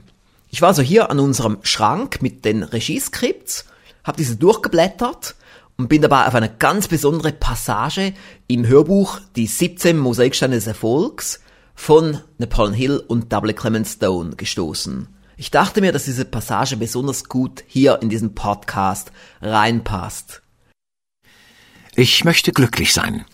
Ich 0.50 0.60
war 0.60 0.74
so 0.74 0.82
hier 0.82 1.12
an 1.12 1.20
unserem 1.20 1.58
Schrank 1.62 2.22
mit 2.22 2.44
den 2.44 2.64
Regieskripts, 2.64 3.66
habe 4.02 4.18
diese 4.18 4.34
durchgeblättert 4.34 5.36
und 5.76 5.88
bin 5.88 6.02
dabei 6.02 6.26
auf 6.26 6.34
eine 6.34 6.50
ganz 6.50 6.88
besondere 6.88 7.30
Passage 7.30 8.14
im 8.48 8.66
Hörbuch 8.66 9.20
Die 9.36 9.46
17 9.46 9.96
Mosaiksteine 9.96 10.56
des 10.56 10.66
Erfolgs 10.66 11.38
von 11.76 12.18
Napoleon 12.38 12.74
Hill 12.74 12.98
und 13.06 13.30
W. 13.30 13.52
Clement 13.52 13.86
Stone 13.86 14.34
gestoßen. 14.34 15.06
Ich 15.40 15.52
dachte 15.52 15.80
mir, 15.80 15.92
dass 15.92 16.04
diese 16.04 16.24
Passage 16.24 16.76
besonders 16.76 17.28
gut 17.28 17.62
hier 17.68 18.00
in 18.02 18.08
diesen 18.08 18.34
Podcast 18.34 19.12
reinpasst. 19.40 20.42
Ich 21.94 22.24
möchte 22.24 22.50
glücklich 22.50 22.92
sein. 22.92 23.24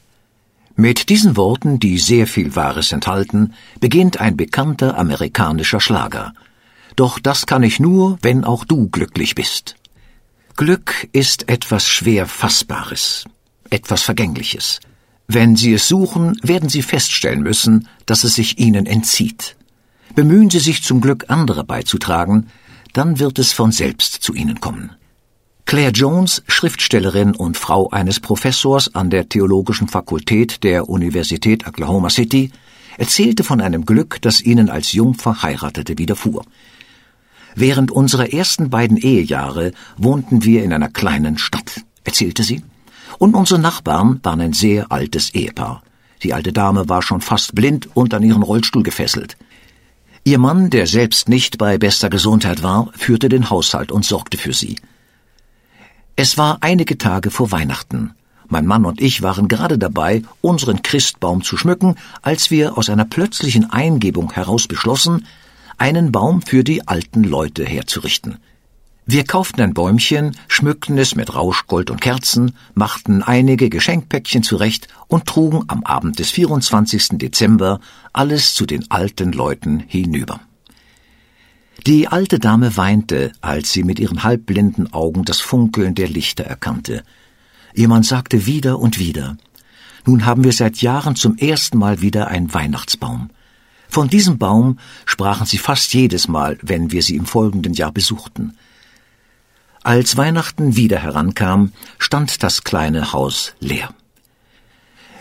Mit 0.76 1.08
diesen 1.08 1.38
Worten, 1.38 1.80
die 1.80 1.96
sehr 1.96 2.26
viel 2.26 2.54
Wahres 2.56 2.92
enthalten, 2.92 3.54
beginnt 3.80 4.20
ein 4.20 4.36
bekannter 4.36 4.98
amerikanischer 4.98 5.80
Schlager. 5.80 6.34
Doch 6.94 7.18
das 7.18 7.46
kann 7.46 7.62
ich 7.62 7.80
nur, 7.80 8.18
wenn 8.20 8.44
auch 8.44 8.66
du 8.66 8.90
glücklich 8.90 9.34
bist. 9.34 9.76
Glück 10.56 11.08
ist 11.12 11.48
etwas 11.48 11.88
schwer 11.88 12.26
Fassbares, 12.26 13.24
etwas 13.70 14.02
Vergängliches. 14.02 14.80
Wenn 15.26 15.56
Sie 15.56 15.72
es 15.72 15.88
suchen, 15.88 16.38
werden 16.42 16.68
Sie 16.68 16.82
feststellen 16.82 17.42
müssen, 17.42 17.88
dass 18.04 18.24
es 18.24 18.34
sich 18.34 18.58
Ihnen 18.58 18.84
entzieht. 18.84 19.56
Bemühen 20.14 20.48
Sie 20.48 20.60
sich 20.60 20.82
zum 20.82 21.00
Glück 21.00 21.24
anderer 21.28 21.64
beizutragen, 21.64 22.46
dann 22.92 23.18
wird 23.18 23.38
es 23.38 23.52
von 23.52 23.72
selbst 23.72 24.14
zu 24.14 24.32
Ihnen 24.32 24.60
kommen. 24.60 24.92
Claire 25.66 25.92
Jones, 25.92 26.42
Schriftstellerin 26.46 27.34
und 27.34 27.56
Frau 27.56 27.90
eines 27.90 28.20
Professors 28.20 28.94
an 28.94 29.10
der 29.10 29.28
Theologischen 29.28 29.88
Fakultät 29.88 30.62
der 30.62 30.88
Universität 30.88 31.66
Oklahoma 31.66 32.10
City, 32.10 32.52
erzählte 32.98 33.42
von 33.42 33.60
einem 33.60 33.86
Glück, 33.86 34.18
das 34.20 34.40
ihnen 34.40 34.68
als 34.68 34.92
jung 34.92 35.14
Verheiratete 35.14 35.98
widerfuhr. 35.98 36.44
Während 37.56 37.90
unserer 37.90 38.32
ersten 38.32 38.70
beiden 38.70 38.98
Ehejahre 38.98 39.72
wohnten 39.96 40.44
wir 40.44 40.62
in 40.62 40.72
einer 40.72 40.90
kleinen 40.90 41.38
Stadt, 41.38 41.82
erzählte 42.04 42.42
sie, 42.42 42.62
und 43.18 43.34
unsere 43.34 43.60
Nachbarn 43.60 44.20
waren 44.22 44.40
ein 44.40 44.52
sehr 44.52 44.92
altes 44.92 45.34
Ehepaar. 45.34 45.82
Die 46.22 46.34
alte 46.34 46.52
Dame 46.52 46.88
war 46.88 47.02
schon 47.02 47.20
fast 47.20 47.54
blind 47.54 47.88
und 47.94 48.12
an 48.14 48.22
ihren 48.22 48.42
Rollstuhl 48.42 48.82
gefesselt. 48.82 49.36
Ihr 50.26 50.38
Mann, 50.38 50.70
der 50.70 50.86
selbst 50.86 51.28
nicht 51.28 51.58
bei 51.58 51.76
bester 51.76 52.08
Gesundheit 52.08 52.62
war, 52.62 52.90
führte 52.96 53.28
den 53.28 53.50
Haushalt 53.50 53.92
und 53.92 54.06
sorgte 54.06 54.38
für 54.38 54.54
sie. 54.54 54.76
Es 56.16 56.38
war 56.38 56.58
einige 56.62 56.96
Tage 56.96 57.30
vor 57.30 57.52
Weihnachten. 57.52 58.14
Mein 58.48 58.64
Mann 58.64 58.86
und 58.86 59.02
ich 59.02 59.20
waren 59.20 59.48
gerade 59.48 59.76
dabei, 59.76 60.22
unseren 60.40 60.80
Christbaum 60.80 61.42
zu 61.42 61.58
schmücken, 61.58 61.96
als 62.22 62.50
wir 62.50 62.78
aus 62.78 62.88
einer 62.88 63.04
plötzlichen 63.04 63.70
Eingebung 63.70 64.32
heraus 64.32 64.66
beschlossen, 64.66 65.26
einen 65.76 66.10
Baum 66.10 66.40
für 66.40 66.64
die 66.64 66.88
alten 66.88 67.24
Leute 67.24 67.66
herzurichten. 67.66 68.38
Wir 69.06 69.24
kauften 69.24 69.60
ein 69.60 69.74
Bäumchen, 69.74 70.34
schmückten 70.48 70.96
es 70.96 71.14
mit 71.14 71.34
Rauschgold 71.34 71.90
und 71.90 72.00
Kerzen, 72.00 72.56
machten 72.74 73.22
einige 73.22 73.68
Geschenkpäckchen 73.68 74.42
zurecht 74.42 74.88
und 75.08 75.26
trugen 75.26 75.64
am 75.68 75.84
Abend 75.84 76.18
des 76.18 76.30
24. 76.30 77.18
Dezember 77.18 77.80
alles 78.14 78.54
zu 78.54 78.64
den 78.64 78.90
alten 78.90 79.32
Leuten 79.32 79.80
hinüber. 79.80 80.40
Die 81.86 82.08
alte 82.08 82.38
Dame 82.38 82.78
weinte, 82.78 83.32
als 83.42 83.72
sie 83.72 83.82
mit 83.82 83.98
ihren 83.98 84.22
halbblinden 84.22 84.94
Augen 84.94 85.26
das 85.26 85.40
Funkeln 85.40 85.94
der 85.94 86.08
Lichter 86.08 86.44
erkannte. 86.44 87.02
Ihr 87.74 87.88
Mann 87.88 88.04
sagte 88.04 88.46
wieder 88.46 88.78
und 88.78 88.98
wieder, 88.98 89.36
nun 90.06 90.24
haben 90.24 90.44
wir 90.44 90.52
seit 90.52 90.78
Jahren 90.78 91.14
zum 91.14 91.36
ersten 91.36 91.76
Mal 91.76 92.00
wieder 92.00 92.28
einen 92.28 92.54
Weihnachtsbaum. 92.54 93.28
Von 93.88 94.08
diesem 94.08 94.38
Baum 94.38 94.78
sprachen 95.04 95.46
sie 95.46 95.58
fast 95.58 95.92
jedes 95.92 96.26
Mal, 96.26 96.58
wenn 96.62 96.90
wir 96.90 97.02
sie 97.02 97.16
im 97.16 97.26
folgenden 97.26 97.74
Jahr 97.74 97.92
besuchten. 97.92 98.56
Als 99.84 100.16
Weihnachten 100.16 100.76
wieder 100.76 100.98
herankam, 100.98 101.70
stand 101.98 102.42
das 102.42 102.64
kleine 102.64 103.12
Haus 103.12 103.52
leer. 103.60 103.90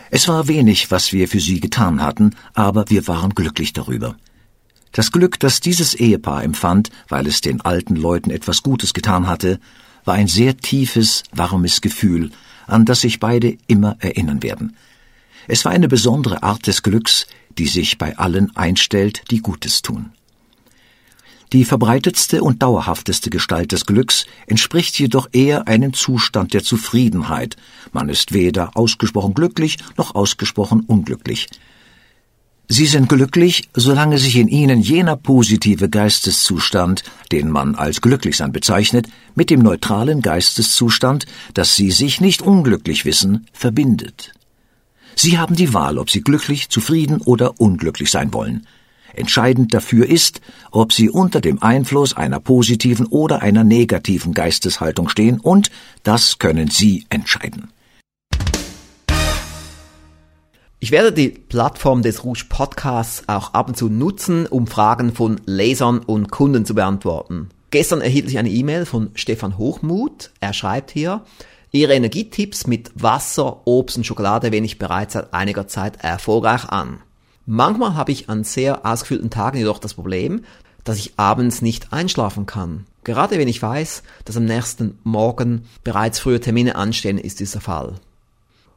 Es 0.09 0.29
war 0.29 0.47
wenig, 0.47 0.89
was 0.89 1.11
wir 1.11 1.27
für 1.27 1.41
sie 1.41 1.59
getan 1.59 2.01
hatten, 2.01 2.33
aber 2.53 2.89
wir 2.89 3.05
waren 3.09 3.31
glücklich 3.35 3.73
darüber. 3.73 4.15
Das 4.93 5.11
Glück, 5.11 5.37
das 5.37 5.59
dieses 5.59 5.95
Ehepaar 5.95 6.45
empfand, 6.45 6.91
weil 7.09 7.27
es 7.27 7.41
den 7.41 7.59
alten 7.59 7.97
Leuten 7.97 8.29
etwas 8.29 8.63
Gutes 8.63 8.93
getan 8.93 9.27
hatte, 9.27 9.59
war 10.05 10.13
ein 10.13 10.29
sehr 10.29 10.55
tiefes, 10.55 11.23
warmes 11.33 11.81
Gefühl, 11.81 12.31
an 12.65 12.85
das 12.85 13.01
sich 13.01 13.19
beide 13.19 13.57
immer 13.67 13.97
erinnern 13.99 14.43
werden. 14.43 14.77
Es 15.45 15.65
war 15.65 15.73
eine 15.73 15.89
besondere 15.89 16.41
Art 16.41 16.67
des 16.67 16.83
Glücks, 16.83 17.27
die 17.57 17.67
sich 17.67 17.97
bei 17.97 18.17
allen 18.17 18.55
einstellt, 18.55 19.23
die 19.29 19.41
Gutes 19.41 19.81
tun. 19.81 20.13
Die 21.53 21.65
verbreitetste 21.65 22.41
und 22.41 22.63
dauerhafteste 22.63 23.29
Gestalt 23.29 23.73
des 23.73 23.85
Glücks 23.85 24.25
entspricht 24.47 24.99
jedoch 24.99 25.29
eher 25.33 25.67
einem 25.67 25.93
Zustand 25.93 26.55
der 26.55 26.63
Zufriedenheit. 26.63 27.57
Man 27.91 28.09
ist 28.09 28.33
weder 28.33 28.75
ausgesprochen 28.75 29.35
glücklich 29.35 29.77
noch 29.95 30.15
ausgesprochen 30.15 30.81
unglücklich. 30.81 31.47
Sie 32.67 32.87
sind 32.87 33.07
glücklich, 33.07 33.69
solange 33.75 34.17
sich 34.17 34.37
in 34.37 34.47
ihnen 34.47 34.81
jener 34.81 35.15
positive 35.15 35.89
Geisteszustand, 35.89 37.03
den 37.31 37.51
man 37.51 37.75
als 37.75 38.01
Glücklichsein 38.01 38.51
bezeichnet, 38.51 39.07
mit 39.35 39.51
dem 39.51 39.61
neutralen 39.61 40.23
Geisteszustand, 40.23 41.27
dass 41.53 41.75
sie 41.75 41.91
sich 41.91 42.19
nicht 42.19 42.41
unglücklich 42.41 43.05
wissen, 43.05 43.45
verbindet. 43.53 44.33
Sie 45.15 45.37
haben 45.37 45.55
die 45.55 45.71
Wahl, 45.71 45.99
ob 45.99 46.09
sie 46.09 46.21
glücklich, 46.21 46.69
zufrieden 46.69 47.21
oder 47.21 47.59
unglücklich 47.59 48.09
sein 48.09 48.33
wollen. 48.33 48.65
Entscheidend 49.13 49.73
dafür 49.73 50.09
ist, 50.09 50.41
ob 50.71 50.91
sie 50.91 51.09
unter 51.09 51.41
dem 51.41 51.61
Einfluss 51.61 52.15
einer 52.15 52.39
positiven 52.39 53.05
oder 53.05 53.41
einer 53.41 53.63
negativen 53.63 54.33
Geisteshaltung 54.33 55.09
stehen, 55.09 55.39
und 55.39 55.71
das 56.03 56.39
können 56.39 56.69
Sie 56.69 57.05
entscheiden. 57.09 57.69
Ich 60.79 60.91
werde 60.91 61.13
die 61.13 61.29
Plattform 61.29 62.01
des 62.01 62.25
Rouge 62.25 62.43
Podcasts 62.49 63.23
auch 63.27 63.53
ab 63.53 63.69
und 63.69 63.77
zu 63.77 63.87
nutzen, 63.87 64.45
um 64.47 64.67
Fragen 64.67 65.13
von 65.13 65.39
Lesern 65.45 65.99
und 65.99 66.29
Kunden 66.29 66.65
zu 66.65 66.75
beantworten. 66.75 67.49
Gestern 67.71 68.01
erhielt 68.01 68.27
ich 68.27 68.37
eine 68.37 68.49
E-Mail 68.49 68.85
von 68.85 69.11
Stefan 69.15 69.57
Hochmuth. 69.57 70.31
Er 70.41 70.51
schreibt 70.51 70.91
hier, 70.91 71.23
Ihre 71.71 71.93
Energietipps 71.93 72.67
mit 72.67 72.91
Wasser, 72.93 73.65
Obst 73.65 73.97
und 73.97 74.03
Schokolade 74.03 74.51
wende 74.51 74.65
ich 74.65 74.77
bereits 74.77 75.13
seit 75.13 75.33
einiger 75.33 75.67
Zeit 75.67 76.03
erfolgreich 76.03 76.65
an. 76.65 76.99
Manchmal 77.45 77.95
habe 77.95 78.11
ich 78.11 78.29
an 78.29 78.43
sehr 78.43 78.85
ausgefüllten 78.85 79.29
Tagen 79.29 79.57
jedoch 79.57 79.79
das 79.79 79.95
Problem, 79.95 80.43
dass 80.83 80.97
ich 80.97 81.13
abends 81.17 81.61
nicht 81.61 81.91
einschlafen 81.91 82.45
kann. 82.45 82.85
Gerade 83.03 83.37
wenn 83.37 83.47
ich 83.47 83.61
weiß, 83.61 84.03
dass 84.25 84.37
am 84.37 84.45
nächsten 84.45 84.97
Morgen 85.03 85.65
bereits 85.83 86.19
frühe 86.19 86.39
Termine 86.39 86.75
anstehen, 86.75 87.17
ist 87.17 87.39
dieser 87.39 87.61
Fall. 87.61 87.95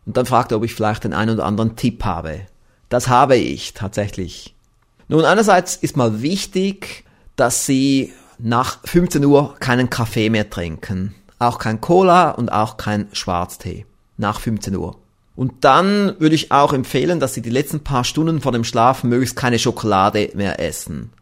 Und 0.04 0.16
dann 0.16 0.26
fragt 0.26 0.52
er, 0.52 0.58
ob 0.58 0.64
ich 0.64 0.74
vielleicht 0.74 1.04
den 1.04 1.12
einen 1.12 1.34
oder 1.34 1.44
anderen 1.44 1.76
Tipp 1.76 2.04
habe. 2.04 2.42
Das 2.88 3.08
habe 3.08 3.36
ich 3.36 3.74
tatsächlich. 3.74 4.54
Nun, 5.08 5.24
einerseits 5.24 5.76
ist 5.76 5.96
mal 5.96 6.22
wichtig, 6.22 7.04
dass 7.36 7.66
Sie 7.66 8.12
nach 8.38 8.78
15 8.84 9.24
Uhr 9.24 9.56
keinen 9.58 9.90
Kaffee 9.90 10.30
mehr 10.30 10.50
trinken. 10.50 11.14
Auch 11.38 11.58
kein 11.58 11.80
Cola 11.80 12.30
und 12.30 12.50
auch 12.50 12.76
kein 12.76 13.08
Schwarztee. 13.12 13.86
Nach 14.16 14.40
15 14.40 14.74
Uhr. 14.76 14.96
Und 15.36 15.52
dann 15.60 16.18
würde 16.18 16.34
ich 16.34 16.50
auch 16.50 16.72
empfehlen, 16.72 17.20
dass 17.20 17.34
Sie 17.34 17.42
die 17.42 17.50
letzten 17.50 17.80
paar 17.80 18.04
Stunden 18.04 18.40
vor 18.40 18.52
dem 18.52 18.64
Schlafen 18.64 19.10
möglichst 19.10 19.36
keine 19.36 19.58
Schokolade 19.58 20.30
mehr 20.34 20.58
essen. 20.58 21.12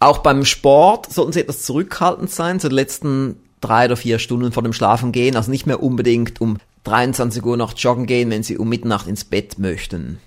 Auch 0.00 0.18
beim 0.18 0.44
Sport 0.44 1.12
sollten 1.12 1.32
Sie 1.32 1.40
etwas 1.40 1.62
zurückhaltend 1.62 2.30
sein, 2.30 2.58
so 2.58 2.68
die 2.68 2.74
letzten 2.74 3.36
drei 3.60 3.86
oder 3.86 3.96
vier 3.96 4.18
Stunden 4.18 4.52
vor 4.52 4.62
dem 4.62 4.72
Schlafen 4.72 5.12
gehen, 5.12 5.36
also 5.36 5.50
nicht 5.50 5.66
mehr 5.66 5.82
unbedingt 5.82 6.40
um 6.40 6.58
23 6.84 7.44
Uhr 7.44 7.56
noch 7.56 7.76
joggen 7.76 8.06
gehen, 8.06 8.30
wenn 8.30 8.42
Sie 8.42 8.58
um 8.58 8.68
Mitternacht 8.68 9.06
ins 9.06 9.24
Bett 9.24 9.58
möchten. 9.58 10.18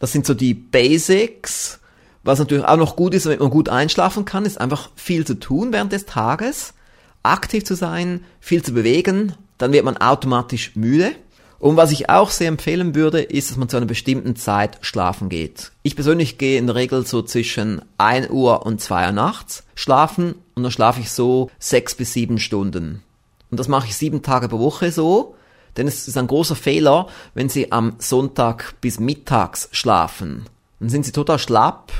Das 0.00 0.12
sind 0.12 0.26
so 0.26 0.34
die 0.34 0.54
Basics. 0.54 1.80
Was 2.22 2.38
natürlich 2.38 2.64
auch 2.64 2.76
noch 2.76 2.96
gut 2.96 3.14
ist, 3.14 3.26
damit 3.26 3.40
man 3.40 3.50
gut 3.50 3.68
einschlafen 3.68 4.24
kann, 4.24 4.44
ist 4.44 4.60
einfach 4.60 4.90
viel 4.96 5.24
zu 5.26 5.34
tun 5.34 5.72
während 5.72 5.92
des 5.92 6.06
Tages, 6.06 6.74
aktiv 7.22 7.64
zu 7.64 7.74
sein, 7.74 8.24
viel 8.40 8.62
zu 8.62 8.72
bewegen, 8.72 9.34
dann 9.56 9.72
wird 9.72 9.84
man 9.84 9.96
automatisch 9.96 10.76
müde. 10.76 11.12
Und 11.60 11.76
was 11.76 11.90
ich 11.90 12.08
auch 12.08 12.30
sehr 12.30 12.48
empfehlen 12.48 12.94
würde, 12.94 13.20
ist, 13.20 13.50
dass 13.50 13.56
man 13.56 13.68
zu 13.68 13.76
einer 13.76 13.86
bestimmten 13.86 14.36
Zeit 14.36 14.78
schlafen 14.80 15.28
geht. 15.28 15.72
Ich 15.82 15.96
persönlich 15.96 16.38
gehe 16.38 16.58
in 16.58 16.66
der 16.66 16.76
Regel 16.76 17.04
so 17.04 17.22
zwischen 17.22 17.82
1 17.98 18.30
Uhr 18.30 18.64
und 18.64 18.80
2 18.80 19.06
Uhr 19.06 19.12
nachts 19.12 19.64
schlafen 19.74 20.36
und 20.54 20.62
dann 20.62 20.70
schlafe 20.72 21.00
ich 21.00 21.10
so 21.10 21.50
6 21.58 21.96
bis 21.96 22.12
7 22.12 22.38
Stunden. 22.38 23.02
Und 23.50 23.58
das 23.58 23.66
mache 23.66 23.88
ich 23.88 23.96
sieben 23.96 24.22
Tage 24.22 24.48
pro 24.48 24.60
Woche 24.60 24.92
so, 24.92 25.34
denn 25.76 25.88
es 25.88 26.06
ist 26.06 26.16
ein 26.16 26.26
großer 26.28 26.54
Fehler, 26.56 27.08
wenn 27.34 27.48
Sie 27.48 27.72
am 27.72 27.94
Sonntag 27.98 28.74
bis 28.80 29.00
mittags 29.00 29.68
schlafen. 29.72 30.46
Dann 30.78 30.90
sind 30.90 31.06
Sie 31.06 31.12
total 31.12 31.38
schlapp, 31.40 31.92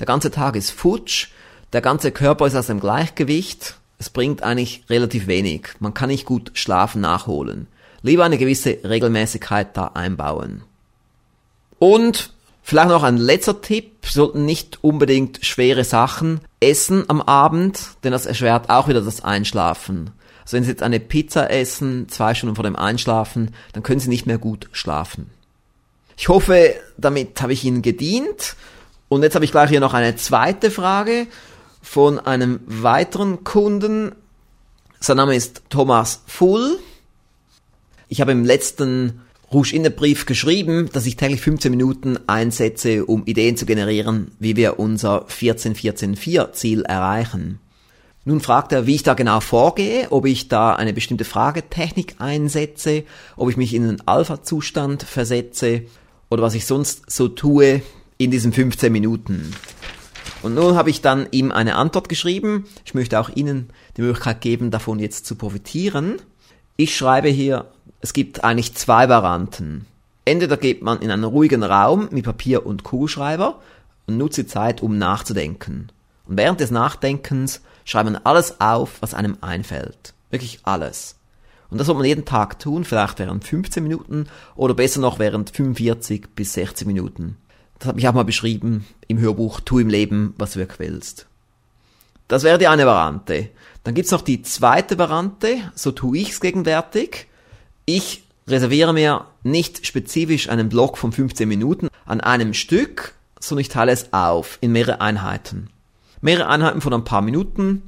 der 0.00 0.06
ganze 0.06 0.32
Tag 0.32 0.56
ist 0.56 0.70
futsch, 0.70 1.28
der 1.72 1.82
ganze 1.82 2.10
Körper 2.10 2.46
ist 2.46 2.56
aus 2.56 2.66
dem 2.66 2.80
Gleichgewicht, 2.80 3.76
es 3.98 4.10
bringt 4.10 4.42
eigentlich 4.42 4.84
relativ 4.90 5.28
wenig. 5.28 5.68
Man 5.78 5.94
kann 5.94 6.08
nicht 6.08 6.24
gut 6.24 6.50
Schlafen 6.54 7.00
nachholen 7.00 7.68
lieber 8.04 8.24
eine 8.24 8.38
gewisse 8.38 8.78
Regelmäßigkeit 8.84 9.76
da 9.76 9.86
einbauen. 9.94 10.62
Und 11.78 12.30
vielleicht 12.62 12.90
noch 12.90 13.02
ein 13.02 13.16
letzter 13.16 13.60
Tipp, 13.62 14.06
sollten 14.06 14.44
nicht 14.44 14.84
unbedingt 14.84 15.44
schwere 15.44 15.84
Sachen 15.84 16.42
essen 16.60 17.08
am 17.08 17.22
Abend, 17.22 17.80
denn 18.04 18.12
das 18.12 18.26
erschwert 18.26 18.68
auch 18.68 18.88
wieder 18.88 19.00
das 19.00 19.24
Einschlafen. 19.24 20.10
Also 20.42 20.56
wenn 20.56 20.64
Sie 20.64 20.70
jetzt 20.70 20.82
eine 20.82 21.00
Pizza 21.00 21.50
essen, 21.50 22.06
zwei 22.10 22.34
Stunden 22.34 22.56
vor 22.56 22.64
dem 22.64 22.76
Einschlafen, 22.76 23.54
dann 23.72 23.82
können 23.82 24.00
Sie 24.00 24.10
nicht 24.10 24.26
mehr 24.26 24.38
gut 24.38 24.68
schlafen. 24.72 25.30
Ich 26.18 26.28
hoffe, 26.28 26.74
damit 26.98 27.40
habe 27.40 27.54
ich 27.54 27.64
Ihnen 27.64 27.80
gedient. 27.80 28.54
Und 29.08 29.22
jetzt 29.22 29.34
habe 29.34 29.46
ich 29.46 29.50
gleich 29.50 29.70
hier 29.70 29.80
noch 29.80 29.94
eine 29.94 30.14
zweite 30.16 30.70
Frage 30.70 31.26
von 31.80 32.18
einem 32.18 32.60
weiteren 32.66 33.44
Kunden. 33.44 34.14
Sein 35.00 35.16
Name 35.16 35.34
ist 35.34 35.62
Thomas 35.70 36.22
Full. 36.26 36.78
Ich 38.08 38.20
habe 38.20 38.32
im 38.32 38.44
letzten 38.44 39.22
Rouge 39.52 39.74
Inner 39.74 39.90
Brief 39.90 40.26
geschrieben, 40.26 40.88
dass 40.92 41.06
ich 41.06 41.16
täglich 41.16 41.40
15 41.40 41.70
Minuten 41.70 42.18
einsetze, 42.26 43.06
um 43.06 43.24
Ideen 43.24 43.56
zu 43.56 43.66
generieren, 43.66 44.32
wie 44.38 44.56
wir 44.56 44.78
unser 44.78 45.26
14-14-4 45.26 46.52
Ziel 46.52 46.82
erreichen. 46.82 47.60
Nun 48.26 48.40
fragt 48.40 48.72
er, 48.72 48.86
wie 48.86 48.94
ich 48.94 49.02
da 49.02 49.14
genau 49.14 49.40
vorgehe, 49.40 50.10
ob 50.10 50.26
ich 50.26 50.48
da 50.48 50.74
eine 50.74 50.92
bestimmte 50.92 51.24
Fragetechnik 51.24 52.16
einsetze, 52.18 53.04
ob 53.36 53.50
ich 53.50 53.56
mich 53.56 53.74
in 53.74 53.84
einen 53.84 54.02
Alpha-Zustand 54.06 55.02
versetze 55.02 55.82
oder 56.30 56.42
was 56.42 56.54
ich 56.54 56.64
sonst 56.64 57.10
so 57.10 57.28
tue 57.28 57.82
in 58.16 58.30
diesen 58.30 58.52
15 58.52 58.90
Minuten. 58.90 59.52
Und 60.42 60.54
nun 60.54 60.74
habe 60.74 60.90
ich 60.90 61.00
dann 61.00 61.26
ihm 61.30 61.52
eine 61.52 61.76
Antwort 61.76 62.08
geschrieben. 62.08 62.64
Ich 62.84 62.94
möchte 62.94 63.20
auch 63.20 63.30
Ihnen 63.34 63.70
die 63.96 64.02
Möglichkeit 64.02 64.40
geben, 64.40 64.70
davon 64.70 64.98
jetzt 64.98 65.26
zu 65.26 65.36
profitieren. 65.36 66.16
Ich 66.76 66.96
schreibe 66.96 67.28
hier 67.28 67.66
es 68.04 68.12
gibt 68.12 68.44
eigentlich 68.44 68.74
zwei 68.74 69.08
Varianten. 69.08 69.86
Entweder 70.26 70.58
geht 70.58 70.82
man 70.82 71.00
in 71.00 71.10
einen 71.10 71.24
ruhigen 71.24 71.62
Raum 71.62 72.08
mit 72.10 72.26
Papier 72.26 72.66
und 72.66 72.84
Kugelschreiber 72.84 73.62
und 74.06 74.18
nutzt 74.18 74.36
die 74.36 74.46
Zeit, 74.46 74.82
um 74.82 74.98
nachzudenken. 74.98 75.88
Und 76.26 76.36
während 76.36 76.60
des 76.60 76.70
Nachdenkens 76.70 77.62
schreibt 77.86 78.10
man 78.10 78.20
alles 78.22 78.60
auf, 78.60 79.00
was 79.00 79.14
einem 79.14 79.38
einfällt. 79.40 80.12
Wirklich 80.28 80.60
alles. 80.64 81.16
Und 81.70 81.78
das 81.78 81.86
sollte 81.86 82.00
man 82.00 82.06
jeden 82.06 82.26
Tag 82.26 82.58
tun, 82.58 82.84
vielleicht 82.84 83.20
während 83.20 83.42
15 83.42 83.82
Minuten 83.82 84.26
oder 84.54 84.74
besser 84.74 85.00
noch 85.00 85.18
während 85.18 85.48
45 85.48 86.26
bis 86.36 86.52
60 86.52 86.86
Minuten. 86.86 87.38
Das 87.78 87.88
habe 87.88 88.00
ich 88.00 88.06
auch 88.06 88.12
mal 88.12 88.26
beschrieben 88.26 88.84
im 89.08 89.18
Hörbuch 89.18 89.60
Tu 89.60 89.78
im 89.78 89.88
Leben, 89.88 90.34
was 90.36 90.52
du 90.52 90.58
wirklich 90.58 90.78
willst. 90.78 91.26
Das 92.28 92.42
wäre 92.42 92.58
die 92.58 92.68
eine 92.68 92.84
Variante. 92.84 93.48
Dann 93.82 93.94
gibt's 93.94 94.10
noch 94.10 94.20
die 94.20 94.42
zweite 94.42 94.98
Variante, 94.98 95.56
so 95.74 95.90
tue 95.90 96.18
ich's 96.18 96.40
gegenwärtig. 96.40 97.28
Ich 97.86 98.24
reserviere 98.48 98.92
mir 98.92 99.26
nicht 99.42 99.86
spezifisch 99.86 100.48
einen 100.48 100.68
Block 100.68 100.96
von 100.96 101.12
15 101.12 101.48
Minuten 101.48 101.88
an 102.06 102.20
einem 102.20 102.54
Stück, 102.54 103.14
sondern 103.40 103.60
ich 103.60 103.68
teile 103.68 103.92
es 103.92 104.12
auf 104.12 104.58
in 104.60 104.72
mehrere 104.72 105.00
Einheiten. 105.00 105.68
Mehrere 106.20 106.48
Einheiten 106.48 106.80
von 106.80 106.94
ein 106.94 107.04
paar 107.04 107.20
Minuten, 107.20 107.82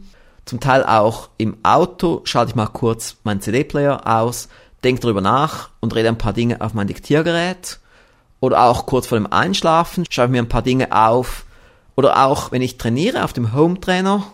zum 0.44 0.60
Teil 0.60 0.84
auch 0.84 1.30
im 1.38 1.56
Auto 1.62 2.20
schalte 2.24 2.50
ich 2.50 2.56
mal 2.56 2.66
kurz 2.66 3.16
meinen 3.24 3.40
CD-Player 3.40 4.06
aus, 4.06 4.48
denke 4.84 5.00
darüber 5.00 5.20
nach 5.20 5.70
und 5.80 5.94
rede 5.94 6.08
ein 6.08 6.18
paar 6.18 6.32
Dinge 6.32 6.60
auf 6.60 6.74
mein 6.74 6.86
Diktiergerät. 6.86 7.80
Oder 8.38 8.64
auch 8.64 8.86
kurz 8.86 9.06
vor 9.06 9.18
dem 9.18 9.32
Einschlafen 9.32 10.04
schreibe 10.08 10.28
ich 10.28 10.32
mir 10.32 10.42
ein 10.42 10.48
paar 10.48 10.62
Dinge 10.62 10.92
auf. 10.92 11.46
Oder 11.96 12.24
auch 12.26 12.52
wenn 12.52 12.62
ich 12.62 12.78
trainiere 12.78 13.24
auf 13.24 13.32
dem 13.32 13.54
Home 13.54 13.80
Trainer 13.80 14.24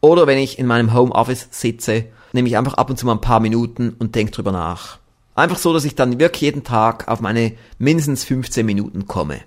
oder 0.00 0.26
wenn 0.26 0.38
ich 0.38 0.58
in 0.58 0.66
meinem 0.66 0.94
Home 0.94 1.12
Office 1.12 1.48
sitze 1.50 2.06
nehme 2.34 2.48
ich 2.48 2.56
einfach 2.56 2.74
ab 2.74 2.90
und 2.90 2.98
zu 2.98 3.06
mal 3.06 3.12
ein 3.12 3.20
paar 3.20 3.40
Minuten 3.40 3.94
und 3.98 4.14
denke 4.14 4.32
drüber 4.32 4.52
nach. 4.52 4.98
Einfach 5.34 5.58
so, 5.58 5.72
dass 5.72 5.84
ich 5.84 5.94
dann 5.94 6.20
wirklich 6.20 6.42
jeden 6.42 6.64
Tag 6.64 7.08
auf 7.08 7.20
meine 7.20 7.54
mindestens 7.78 8.24
15 8.24 8.64
Minuten 8.66 9.06
komme. 9.06 9.40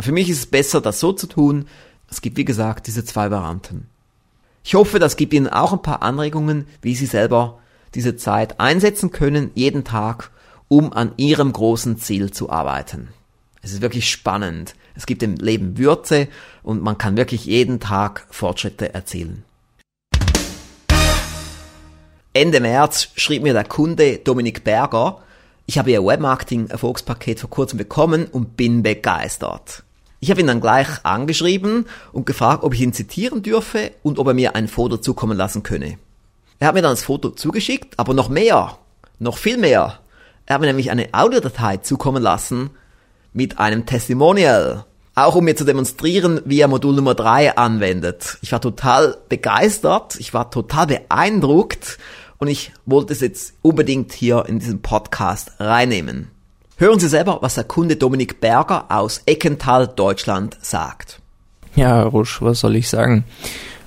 Für 0.00 0.12
mich 0.12 0.28
ist 0.28 0.38
es 0.38 0.46
besser, 0.46 0.80
das 0.80 1.00
so 1.00 1.12
zu 1.12 1.26
tun. 1.26 1.66
Es 2.10 2.20
gibt, 2.20 2.36
wie 2.36 2.44
gesagt, 2.44 2.86
diese 2.86 3.04
zwei 3.04 3.30
Varianten. 3.30 3.88
Ich 4.64 4.74
hoffe, 4.74 4.98
das 4.98 5.16
gibt 5.16 5.32
Ihnen 5.32 5.48
auch 5.48 5.72
ein 5.72 5.82
paar 5.82 6.02
Anregungen, 6.02 6.66
wie 6.82 6.94
Sie 6.94 7.06
selber 7.06 7.58
diese 7.94 8.16
Zeit 8.16 8.60
einsetzen 8.60 9.10
können, 9.10 9.50
jeden 9.54 9.84
Tag, 9.84 10.30
um 10.68 10.92
an 10.92 11.12
Ihrem 11.16 11.52
großen 11.52 11.98
Ziel 11.98 12.30
zu 12.30 12.50
arbeiten. 12.50 13.08
Es 13.62 13.72
ist 13.72 13.82
wirklich 13.82 14.10
spannend. 14.10 14.74
Es 14.94 15.06
gibt 15.06 15.22
dem 15.22 15.36
Leben 15.36 15.78
Würze 15.78 16.28
und 16.62 16.82
man 16.82 16.98
kann 16.98 17.16
wirklich 17.16 17.46
jeden 17.46 17.80
Tag 17.80 18.26
Fortschritte 18.30 18.92
erzielen. 18.92 19.44
Ende 22.32 22.60
März 22.60 23.08
schrieb 23.16 23.42
mir 23.42 23.54
der 23.54 23.64
Kunde 23.64 24.18
Dominik 24.18 24.62
Berger, 24.62 25.18
ich 25.66 25.78
habe 25.78 25.90
ihr 25.90 26.04
Webmarketing-Erfolgspaket 26.04 27.40
vor 27.40 27.50
kurzem 27.50 27.76
bekommen 27.76 28.26
und 28.26 28.56
bin 28.56 28.84
begeistert. 28.84 29.82
Ich 30.20 30.30
habe 30.30 30.40
ihn 30.40 30.46
dann 30.46 30.60
gleich 30.60 30.86
angeschrieben 31.02 31.86
und 32.12 32.26
gefragt, 32.26 32.62
ob 32.62 32.72
ich 32.74 32.82
ihn 32.82 32.92
zitieren 32.92 33.42
dürfe 33.42 33.90
und 34.04 34.20
ob 34.20 34.28
er 34.28 34.34
mir 34.34 34.54
ein 34.54 34.68
Foto 34.68 34.96
zukommen 34.96 35.36
lassen 35.36 35.64
könne. 35.64 35.98
Er 36.60 36.68
hat 36.68 36.74
mir 36.74 36.82
dann 36.82 36.92
das 36.92 37.02
Foto 37.02 37.30
zugeschickt, 37.30 37.98
aber 37.98 38.14
noch 38.14 38.28
mehr, 38.28 38.78
noch 39.18 39.36
viel 39.36 39.58
mehr. 39.58 39.98
Er 40.46 40.54
hat 40.54 40.60
mir 40.60 40.68
nämlich 40.68 40.92
eine 40.92 41.08
Audiodatei 41.12 41.78
zukommen 41.78 42.22
lassen 42.22 42.70
mit 43.32 43.58
einem 43.58 43.86
Testimonial. 43.86 44.84
Auch 45.16 45.34
um 45.34 45.44
mir 45.44 45.56
zu 45.56 45.64
demonstrieren, 45.64 46.40
wie 46.44 46.60
er 46.60 46.68
Modul 46.68 46.94
Nummer 46.94 47.14
3 47.14 47.56
anwendet. 47.56 48.38
Ich 48.42 48.52
war 48.52 48.60
total 48.60 49.18
begeistert, 49.28 50.14
ich 50.20 50.32
war 50.32 50.50
total 50.50 50.86
beeindruckt 50.86 51.98
und 52.40 52.48
ich 52.48 52.72
wollte 52.86 53.12
es 53.12 53.20
jetzt 53.20 53.52
unbedingt 53.62 54.12
hier 54.12 54.46
in 54.48 54.58
diesem 54.58 54.80
Podcast 54.80 55.52
reinnehmen. 55.60 56.28
Hören 56.78 56.98
Sie 56.98 57.08
selber, 57.08 57.38
was 57.42 57.54
der 57.54 57.64
Kunde 57.64 57.96
Dominik 57.96 58.40
Berger 58.40 58.86
aus 58.88 59.22
Eckental, 59.26 59.86
Deutschland 59.86 60.56
sagt. 60.62 61.20
Ja, 61.76 62.02
Rusch, 62.02 62.40
was 62.40 62.60
soll 62.60 62.76
ich 62.76 62.88
sagen? 62.88 63.24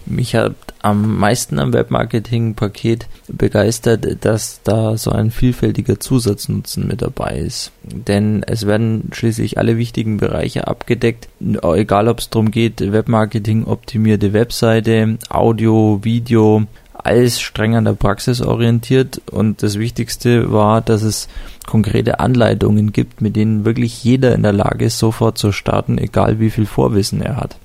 Mich 0.06 0.36
hat 0.36 0.54
am 0.82 1.18
meisten 1.18 1.60
am 1.60 1.74
Webmarketing-Paket 1.74 3.08
begeistert, 3.30 4.24
dass 4.26 4.62
da 4.64 4.98
so 4.98 5.12
ein 5.12 5.32
vielfältiger 5.32 6.00
Zusatznutzen 6.00 6.86
mit 6.86 7.02
dabei 7.02 7.38
ist. 7.38 7.72
Denn 7.84 8.44
es 8.44 8.68
werden 8.68 9.10
schließlich 9.14 9.58
alle 9.58 9.78
wichtigen 9.78 10.18
Bereiche 10.18 10.68
abgedeckt, 10.68 11.30
egal 11.40 12.08
ob 12.10 12.20
es 12.20 12.30
darum 12.30 12.52
geht, 12.52 12.82
Webmarketing, 12.82 13.64
optimierte 13.64 14.34
Webseite, 14.34 15.18
Audio, 15.30 16.02
Video, 16.04 16.68
alles 17.04 17.40
streng 17.40 17.76
an 17.76 17.86
der 17.86 17.94
Praxis 17.94 18.42
orientiert 18.42 19.22
und 19.30 19.62
das 19.64 19.78
Wichtigste 19.78 20.52
war, 20.52 20.82
dass 20.82 21.04
es 21.04 21.28
konkrete 21.66 22.20
Anleitungen 22.20 22.92
gibt, 22.92 23.22
mit 23.22 23.36
denen 23.36 23.66
wirklich 23.66 24.04
jeder 24.04 24.36
in 24.36 24.44
der 24.44 24.54
Lage 24.54 24.86
ist, 24.86 25.00
sofort 25.00 25.38
zu 25.38 25.52
starten, 25.52 25.98
egal 25.98 26.40
wie 26.40 26.50
viel 26.50 26.66
Vorwissen 26.66 27.22
er 27.22 27.38
hat. 27.38 27.58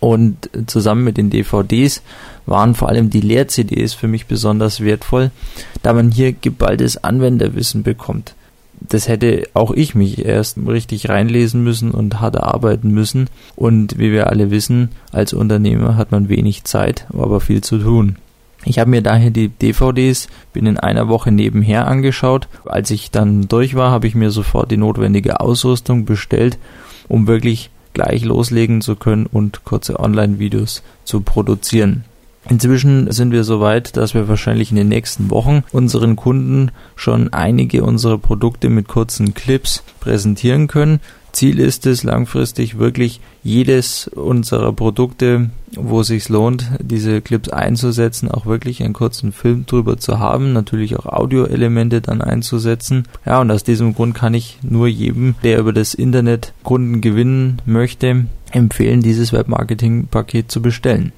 Und 0.00 0.50
zusammen 0.66 1.02
mit 1.02 1.16
den 1.16 1.30
DVDs 1.30 2.02
waren 2.46 2.74
vor 2.74 2.88
allem 2.88 3.08
die 3.08 3.22
Lehr-CDs 3.22 3.94
für 3.94 4.06
mich 4.06 4.26
besonders 4.26 4.80
wertvoll, 4.80 5.30
da 5.82 5.94
man 5.94 6.10
hier 6.10 6.32
geballtes 6.32 7.02
Anwenderwissen 7.02 7.82
bekommt. 7.82 8.34
Das 8.80 9.08
hätte 9.08 9.44
auch 9.54 9.70
ich 9.70 9.94
mich 9.94 10.24
erst 10.24 10.58
richtig 10.58 11.08
reinlesen 11.08 11.64
müssen 11.64 11.90
und 11.90 12.20
hart 12.20 12.38
arbeiten 12.38 12.90
müssen. 12.90 13.30
Und 13.56 13.98
wie 13.98 14.12
wir 14.12 14.26
alle 14.28 14.50
wissen, 14.50 14.90
als 15.10 15.32
Unternehmer 15.32 15.96
hat 15.96 16.12
man 16.12 16.28
wenig 16.28 16.64
Zeit, 16.64 17.06
aber 17.10 17.40
viel 17.40 17.62
zu 17.62 17.78
tun. 17.78 18.16
Ich 18.64 18.78
habe 18.78 18.90
mir 18.90 19.02
daher 19.02 19.30
die 19.30 19.48
DVDs 19.48 20.28
binnen 20.52 20.78
einer 20.78 21.08
Woche 21.08 21.30
nebenher 21.30 21.86
angeschaut. 21.86 22.48
Als 22.64 22.90
ich 22.90 23.10
dann 23.10 23.48
durch 23.48 23.74
war, 23.74 23.90
habe 23.90 24.06
ich 24.06 24.14
mir 24.14 24.30
sofort 24.30 24.70
die 24.70 24.76
notwendige 24.76 25.40
Ausrüstung 25.40 26.04
bestellt, 26.04 26.58
um 27.08 27.26
wirklich 27.26 27.70
gleich 27.92 28.24
loslegen 28.24 28.80
zu 28.80 28.96
können 28.96 29.26
und 29.26 29.64
kurze 29.64 30.00
Online-Videos 30.00 30.82
zu 31.04 31.20
produzieren. 31.20 32.04
Inzwischen 32.48 33.10
sind 33.10 33.32
wir 33.32 33.42
so 33.42 33.60
weit, 33.60 33.96
dass 33.96 34.12
wir 34.12 34.28
wahrscheinlich 34.28 34.70
in 34.70 34.76
den 34.76 34.88
nächsten 34.88 35.30
Wochen 35.30 35.62
unseren 35.72 36.14
Kunden 36.14 36.72
schon 36.94 37.32
einige 37.32 37.84
unserer 37.84 38.18
Produkte 38.18 38.68
mit 38.68 38.86
kurzen 38.86 39.32
Clips 39.32 39.82
präsentieren 40.00 40.66
können. 40.66 41.00
Ziel 41.34 41.58
ist 41.58 41.84
es 41.84 42.04
langfristig 42.04 42.78
wirklich 42.78 43.20
jedes 43.42 44.08
unserer 44.08 44.72
Produkte, 44.72 45.50
wo 45.74 46.00
es 46.00 46.06
sich 46.06 46.28
lohnt, 46.28 46.70
diese 46.80 47.20
Clips 47.20 47.48
einzusetzen, 47.48 48.30
auch 48.30 48.46
wirklich 48.46 48.82
einen 48.82 48.94
kurzen 48.94 49.32
Film 49.32 49.66
drüber 49.66 49.98
zu 49.98 50.20
haben, 50.20 50.52
natürlich 50.52 50.96
auch 50.96 51.06
Audioelemente 51.06 52.00
dann 52.00 52.22
einzusetzen. 52.22 53.08
Ja, 53.26 53.40
und 53.40 53.50
aus 53.50 53.64
diesem 53.64 53.94
Grund 53.94 54.14
kann 54.14 54.32
ich 54.32 54.58
nur 54.62 54.86
jedem, 54.86 55.34
der 55.42 55.58
über 55.58 55.72
das 55.72 55.94
Internet 55.94 56.52
Kunden 56.62 57.00
gewinnen 57.00 57.60
möchte, 57.66 58.26
empfehlen, 58.52 59.00
dieses 59.00 59.32
Webmarketing-Paket 59.32 60.50
zu 60.50 60.62
bestellen. 60.62 61.12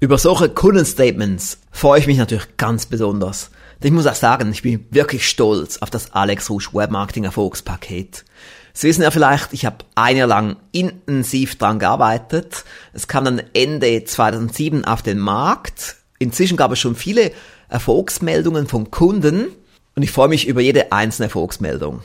Über 0.00 0.18
solche 0.18 0.48
Kundenstatements 0.48 1.58
freue 1.70 2.00
ich 2.00 2.06
mich 2.06 2.18
natürlich 2.18 2.56
ganz 2.56 2.86
besonders. 2.86 3.50
Ich 3.80 3.92
muss 3.92 4.08
auch 4.08 4.14
sagen, 4.16 4.50
ich 4.50 4.62
bin 4.62 4.86
wirklich 4.90 5.28
stolz 5.28 5.78
auf 5.78 5.90
das 5.90 6.12
Alex 6.12 6.50
Rouge 6.50 6.70
Webmarketing 6.72 7.22
Erfolgspaket. 7.22 8.24
Sie 8.72 8.88
wissen 8.88 9.02
ja 9.02 9.12
vielleicht, 9.12 9.52
ich 9.52 9.66
habe 9.66 9.84
ein 9.94 10.16
Jahr 10.16 10.26
lang 10.26 10.56
intensiv 10.72 11.56
dran 11.58 11.78
gearbeitet. 11.78 12.64
Es 12.92 13.06
kam 13.06 13.24
dann 13.24 13.40
Ende 13.54 14.02
2007 14.02 14.84
auf 14.84 15.02
den 15.02 15.20
Markt. 15.20 15.94
Inzwischen 16.18 16.56
gab 16.56 16.72
es 16.72 16.80
schon 16.80 16.96
viele 16.96 17.30
Erfolgsmeldungen 17.68 18.66
von 18.66 18.90
Kunden 18.90 19.46
und 19.94 20.02
ich 20.02 20.10
freue 20.10 20.28
mich 20.28 20.48
über 20.48 20.60
jede 20.60 20.90
einzelne 20.90 21.26
Erfolgsmeldung. 21.26 22.02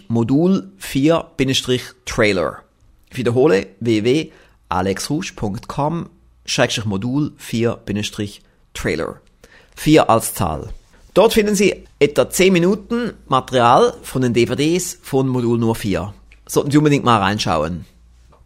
Modul 0.09 0.73
4-Trailer. 0.81 2.66
Ich 3.11 3.19
wiederhole 3.19 3.67
www.alexrouge.com 3.81 6.11
Modul 6.85 7.33
4-Trailer. 7.41 9.21
4 9.75 10.11
als 10.11 10.35
Zahl. 10.35 10.69
Dort 11.15 11.33
finden 11.33 11.55
Sie 11.55 11.87
etwa 11.99 12.29
10 12.29 12.53
Minuten 12.53 13.15
Material 13.27 13.95
von 14.03 14.21
den 14.23 14.35
DVDs 14.35 14.99
von 15.03 15.29
Modul 15.29 15.59
nur 15.59 15.75
4. 15.75 16.15
Sollten 16.47 16.71
Sie 16.71 16.79
unbedingt 16.79 17.05
mal 17.05 17.19
reinschauen. 17.19 17.85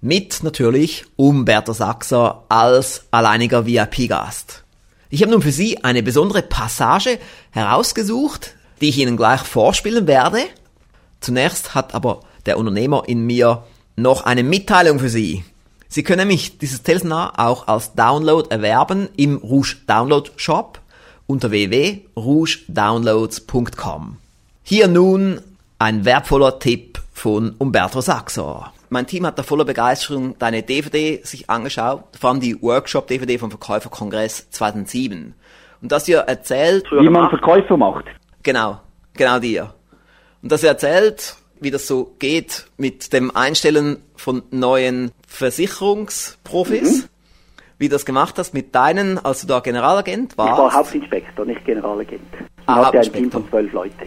Mit 0.00 0.44
natürlich 0.44 1.04
Umberto 1.16 1.72
Sachser 1.72 2.44
als 2.48 3.06
alleiniger 3.10 3.66
VIP-Gast. 3.66 4.62
Ich 5.08 5.22
habe 5.22 5.32
nun 5.32 5.42
für 5.42 5.50
Sie 5.50 5.82
eine 5.82 6.04
besondere 6.04 6.42
Passage 6.42 7.18
herausgesucht, 7.50 8.54
die 8.80 8.90
ich 8.90 8.98
Ihnen 8.98 9.16
gleich 9.16 9.40
vorspielen 9.40 10.06
werde. 10.06 10.42
Zunächst 11.18 11.74
hat 11.74 11.92
aber 11.92 12.20
der 12.46 12.56
Unternehmer 12.56 13.02
in 13.08 13.26
mir 13.26 13.64
noch 13.96 14.22
eine 14.22 14.44
Mitteilung 14.44 15.00
für 15.00 15.10
Sie. 15.10 15.42
Sie 15.88 16.04
können 16.04 16.28
nämlich 16.28 16.58
dieses 16.58 16.84
Telesnar 16.84 17.32
auch 17.36 17.66
als 17.66 17.94
Download 17.94 18.48
erwerben 18.48 19.08
im 19.16 19.38
Rouge 19.38 19.78
Download 19.88 20.30
Shop 20.36 20.80
unter 21.26 21.50
www.rougedownloads.com. 21.50 24.19
Hier 24.70 24.86
nun 24.86 25.40
ein 25.80 26.04
wertvoller 26.04 26.60
Tipp 26.60 27.00
von 27.12 27.56
Umberto 27.58 28.00
Saxor. 28.00 28.72
Mein 28.88 29.04
Team 29.04 29.26
hat 29.26 29.36
da 29.36 29.42
voller 29.42 29.64
Begeisterung 29.64 30.38
deine 30.38 30.62
DVD 30.62 31.18
sich 31.24 31.50
angeschaut, 31.50 32.04
vor 32.16 32.30
allem 32.30 32.38
die 32.38 32.62
Workshop-DVD 32.62 33.38
vom 33.38 33.50
Verkäuferkongress 33.50 34.48
2007. 34.50 35.34
Und 35.82 35.90
das 35.90 36.06
hier 36.06 36.18
erzählt... 36.18 36.84
Wie 36.92 37.08
man 37.08 37.28
Verkäufer 37.30 37.76
macht. 37.76 38.04
Genau, 38.44 38.78
genau 39.14 39.40
dir. 39.40 39.74
Und 40.40 40.52
das 40.52 40.62
erzählt, 40.62 41.34
wie 41.60 41.72
das 41.72 41.88
so 41.88 42.14
geht 42.20 42.66
mit 42.76 43.12
dem 43.12 43.34
Einstellen 43.34 43.96
von 44.14 44.44
neuen 44.52 45.10
Versicherungsprofis. 45.26 47.02
Mhm. 47.02 47.08
Wie 47.78 47.88
du 47.88 47.94
das 47.96 48.06
gemacht 48.06 48.38
hast 48.38 48.54
mit 48.54 48.72
deinen, 48.72 49.18
als 49.18 49.40
du 49.40 49.48
da 49.48 49.58
Generalagent 49.58 50.38
warst. 50.38 50.52
Ich 50.52 50.58
war 50.58 50.72
Hauptinspektor, 50.72 51.44
nicht 51.44 51.64
Generalagent. 51.64 52.22
Ich 52.32 52.68
ah, 52.68 52.86
hatte 52.86 53.00
ein 53.00 53.12
Team 53.12 53.32
von 53.32 53.48
zwölf 53.48 53.72
Leute. 53.72 54.06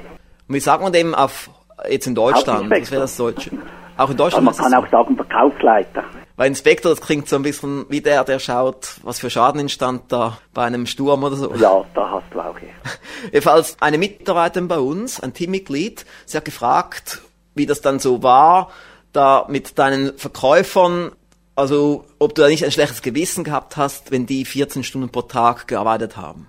Und 0.53 0.57
wie 0.57 0.61
sagt 0.61 0.83
man 0.83 0.93
dem 0.93 1.15
auf, 1.15 1.49
jetzt 1.89 2.05
in 2.05 2.13
Deutschland? 2.13 2.69
Was 2.69 2.91
wäre 2.91 3.01
das 3.01 3.17
Deutsche? 3.17 3.49
Auch 3.97 4.11
in 4.11 4.17
Deutschland? 4.17 4.47
Also 4.47 4.61
man 4.61 4.71
kann 4.71 4.85
auch 4.85 4.87
sagen 4.91 5.15
Verkaufsleiter. 5.15 6.03
Weil 6.35 6.49
Inspektor, 6.49 6.91
das 6.91 7.01
klingt 7.01 7.27
so 7.27 7.37
ein 7.37 7.41
bisschen 7.41 7.87
wie 7.89 8.01
der, 8.01 8.23
der 8.23 8.37
schaut, 8.37 8.97
was 9.01 9.19
für 9.19 9.31
Schaden 9.31 9.59
entstand 9.59 10.11
da 10.11 10.37
bei 10.53 10.63
einem 10.63 10.85
Sturm 10.85 11.23
oder 11.23 11.35
so. 11.37 11.55
Ja, 11.55 11.83
da 11.95 12.11
hast 12.11 12.31
du 12.31 12.39
auch. 12.39 12.59
Ja. 12.59 12.67
Jedenfalls 13.31 13.77
eine 13.79 13.97
Mitarbeiterin 13.97 14.67
bei 14.67 14.77
uns, 14.77 15.19
ein 15.19 15.33
Teammitglied, 15.33 16.05
sie 16.27 16.37
hat 16.37 16.45
gefragt, 16.45 17.23
wie 17.55 17.65
das 17.65 17.81
dann 17.81 17.97
so 17.97 18.21
war, 18.21 18.69
da 19.11 19.47
mit 19.49 19.79
deinen 19.79 20.19
Verkäufern, 20.19 21.13
also 21.55 22.05
ob 22.19 22.35
du 22.35 22.43
da 22.43 22.47
nicht 22.47 22.63
ein 22.63 22.71
schlechtes 22.71 23.01
Gewissen 23.01 23.43
gehabt 23.43 23.75
hast, 23.75 24.11
wenn 24.11 24.27
die 24.27 24.45
14 24.45 24.83
Stunden 24.83 25.09
pro 25.09 25.23
Tag 25.23 25.67
gearbeitet 25.67 26.15
haben. 26.15 26.45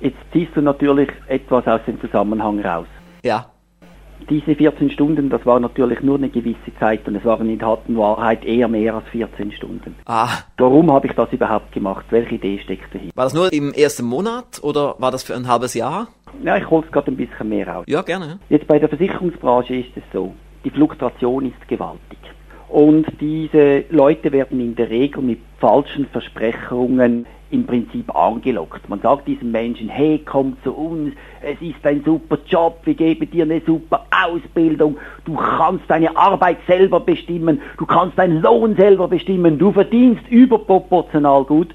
Jetzt 0.00 0.18
ziehst 0.32 0.56
du 0.56 0.60
natürlich 0.60 1.08
etwas 1.28 1.64
aus 1.68 1.80
dem 1.86 2.00
Zusammenhang 2.00 2.58
raus. 2.58 2.86
Ja 3.22 3.50
diese 4.28 4.54
14 4.54 4.90
Stunden, 4.90 5.30
das 5.30 5.44
war 5.46 5.60
natürlich 5.60 6.00
nur 6.02 6.16
eine 6.16 6.28
gewisse 6.28 6.74
Zeit 6.78 7.06
und 7.08 7.16
es 7.16 7.24
waren 7.24 7.48
in 7.48 7.62
harten 7.62 7.96
Wahrheit 7.96 8.44
eher 8.44 8.68
mehr 8.68 8.94
als 8.94 9.06
14 9.08 9.52
Stunden. 9.52 9.94
Ah. 10.06 10.28
Warum 10.58 10.92
habe 10.92 11.06
ich 11.06 11.14
das 11.14 11.32
überhaupt 11.32 11.72
gemacht? 11.72 12.04
Welche 12.10 12.34
Idee 12.34 12.58
steckt 12.62 12.94
dahinter? 12.94 13.16
War 13.16 13.24
das 13.24 13.34
nur 13.34 13.52
im 13.52 13.72
ersten 13.72 14.04
Monat 14.04 14.60
oder 14.62 14.96
war 14.98 15.10
das 15.10 15.22
für 15.22 15.34
ein 15.34 15.48
halbes 15.48 15.74
Jahr? 15.74 16.08
Ja, 16.42 16.56
ich 16.56 16.68
hole 16.68 16.84
es 16.84 16.92
gerade 16.92 17.10
ein 17.10 17.16
bisschen 17.16 17.48
mehr 17.48 17.78
aus. 17.78 17.84
Ja, 17.88 18.02
gerne. 18.02 18.38
Jetzt 18.48 18.66
bei 18.66 18.78
der 18.78 18.88
Versicherungsbranche 18.88 19.76
ist 19.76 19.96
es 19.96 20.02
so, 20.12 20.34
die 20.64 20.70
Fluktuation 20.70 21.46
ist 21.46 21.68
gewaltig. 21.68 22.18
Und 22.68 23.06
diese 23.20 23.84
Leute 23.90 24.30
werden 24.30 24.60
in 24.60 24.76
der 24.76 24.90
Regel 24.90 25.22
mit 25.22 25.40
falschen 25.58 26.06
Versprechungen 26.06 27.24
im 27.50 27.64
Prinzip 27.64 28.14
angelockt. 28.14 28.86
Man 28.90 29.00
sagt 29.00 29.26
diesen 29.26 29.50
Menschen, 29.50 29.88
hey, 29.88 30.20
komm 30.22 30.58
zu 30.62 30.72
uns, 30.74 31.14
es 31.40 31.60
ist 31.62 31.84
ein 31.84 32.02
super 32.04 32.38
Job, 32.46 32.80
wir 32.84 32.92
geben 32.92 33.30
dir 33.30 33.44
eine 33.44 33.62
super 33.64 34.04
Ausbildung, 34.10 34.98
du 35.24 35.34
kannst 35.34 35.84
deine 35.88 36.14
Arbeit 36.14 36.58
selber 36.66 37.00
bestimmen, 37.00 37.62
du 37.78 37.86
kannst 37.86 38.18
deinen 38.18 38.42
Lohn 38.42 38.76
selber 38.76 39.08
bestimmen, 39.08 39.58
du 39.58 39.72
verdienst 39.72 40.28
überproportional 40.28 41.44
gut. 41.44 41.74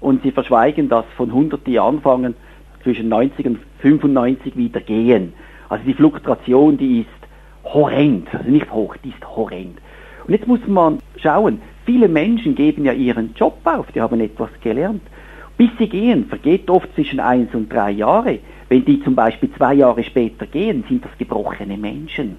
Und 0.00 0.22
sie 0.22 0.30
verschweigen 0.30 0.88
das 0.88 1.04
von 1.18 1.28
100, 1.28 1.66
die 1.66 1.78
anfangen, 1.78 2.34
zwischen 2.82 3.10
90 3.10 3.46
und 3.46 3.58
95 3.80 4.56
wieder 4.56 4.80
gehen. 4.80 5.34
Also 5.68 5.84
die 5.84 5.92
Fluktuation, 5.92 6.78
die 6.78 7.00
ist 7.00 7.08
horrend, 7.64 8.26
also 8.34 8.50
nicht 8.50 8.72
hoch, 8.72 8.96
die 9.04 9.10
ist 9.10 9.36
horrend. 9.36 9.78
Und 10.30 10.36
jetzt 10.36 10.46
muss 10.46 10.64
man 10.68 11.00
schauen, 11.16 11.60
viele 11.84 12.06
Menschen 12.06 12.54
geben 12.54 12.84
ja 12.84 12.92
ihren 12.92 13.34
Job 13.34 13.58
auf, 13.64 13.90
die 13.90 14.00
haben 14.00 14.20
etwas 14.20 14.50
gelernt. 14.62 15.02
Bis 15.56 15.70
sie 15.76 15.88
gehen, 15.88 16.26
vergeht 16.26 16.70
oft 16.70 16.88
zwischen 16.94 17.18
eins 17.18 17.52
und 17.52 17.68
drei 17.68 17.90
Jahre. 17.90 18.38
Wenn 18.68 18.84
die 18.84 19.02
zum 19.02 19.16
Beispiel 19.16 19.50
zwei 19.56 19.74
Jahre 19.74 20.04
später 20.04 20.46
gehen, 20.46 20.84
sind 20.88 21.04
das 21.04 21.10
gebrochene 21.18 21.76
Menschen. 21.76 22.36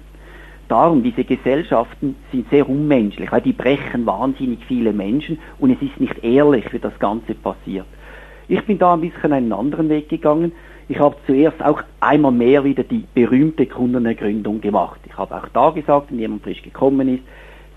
Darum, 0.68 1.02
diese 1.02 1.22
Gesellschaften 1.22 2.16
sind 2.32 2.48
sehr 2.48 2.66
unmenschlich, 2.66 3.30
weil 3.30 3.42
die 3.42 3.52
brechen 3.52 4.06
wahnsinnig 4.06 4.64
viele 4.66 4.94
Menschen 4.94 5.36
und 5.58 5.72
es 5.72 5.82
ist 5.82 6.00
nicht 6.00 6.24
ehrlich, 6.24 6.72
wie 6.72 6.78
das 6.78 6.98
Ganze 6.98 7.34
passiert. 7.34 7.84
Ich 8.48 8.64
bin 8.64 8.78
da 8.78 8.94
ein 8.94 9.02
bisschen 9.02 9.34
einen 9.34 9.52
anderen 9.52 9.90
Weg 9.90 10.08
gegangen. 10.08 10.52
Ich 10.88 10.98
habe 10.98 11.16
zuerst 11.26 11.62
auch 11.62 11.82
einmal 12.00 12.32
mehr 12.32 12.64
wieder 12.64 12.84
die 12.84 13.04
berühmte 13.12 13.66
Kundenergründung 13.66 14.62
gemacht. 14.62 15.00
Ich 15.04 15.18
habe 15.18 15.36
auch 15.36 15.48
da 15.52 15.68
gesagt, 15.68 16.10
wenn 16.10 16.20
jemand 16.20 16.42
frisch 16.42 16.62
gekommen 16.62 17.16
ist, 17.16 17.22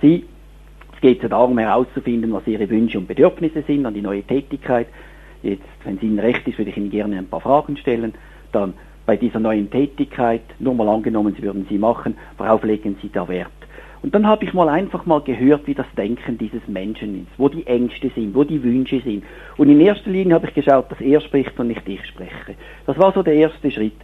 Sie, 0.01 0.25
es 0.93 1.01
geht 1.01 1.23
ja 1.23 1.29
darum 1.29 1.58
herauszufinden, 1.58 2.31
was 2.34 2.47
Ihre 2.47 2.69
Wünsche 2.69 2.97
und 2.97 3.08
Bedürfnisse 3.08 3.63
sind 3.63 3.86
an 3.86 3.93
die 3.93 4.01
neue 4.01 4.23
Tätigkeit. 4.23 4.88
Jetzt, 5.43 5.63
wenn 5.84 5.97
es 5.97 6.03
Ihnen 6.03 6.19
recht 6.19 6.47
ist, 6.47 6.58
würde 6.58 6.71
ich 6.71 6.77
Ihnen 6.77 6.89
gerne 6.89 7.17
ein 7.17 7.27
paar 7.27 7.41
Fragen 7.41 7.77
stellen. 7.77 8.13
Dann 8.51 8.73
bei 9.05 9.17
dieser 9.17 9.39
neuen 9.39 9.69
Tätigkeit, 9.69 10.41
nur 10.60 10.73
mal 10.73 10.89
angenommen, 10.89 11.34
Sie 11.36 11.43
würden 11.43 11.65
sie 11.69 11.77
machen, 11.77 12.15
worauf 12.38 12.63
legen 12.63 12.97
Sie 13.01 13.10
da 13.10 13.27
Wert? 13.27 13.51
Und 14.01 14.13
dann 14.13 14.27
habe 14.27 14.45
ich 14.45 14.53
mal 14.53 14.69
einfach 14.69 15.08
mal 15.08 15.21
gehört, 15.21 15.65
wie 15.65 15.73
das 15.73 15.88
Denken 15.97 16.38
dieses 16.38 16.67
Menschen 16.67 17.23
ist, 17.23 17.39
wo 17.39 17.49
die 17.49 17.65
Ängste 17.65 18.12
sind, 18.13 18.36
wo 18.36 18.43
die 18.43 18.62
Wünsche 18.62 19.01
sind. 19.01 19.23
Und 19.58 19.67
in 19.67 19.81
erster 19.81 20.12
Linie 20.12 20.36
habe 20.36 20.47
ich 20.47 20.53
geschaut, 20.53 20.91
dass 20.91 21.01
er 21.01 21.21
spricht 21.21 21.60
und 21.60 21.69
nicht 21.69 21.88
ich 21.88 22.05
spreche. 22.05 22.55
Das 22.86 22.99
war 22.99 23.13
so 23.13 23.23
der 23.23 23.34
erste 23.34 23.71
Schritt. 23.71 23.95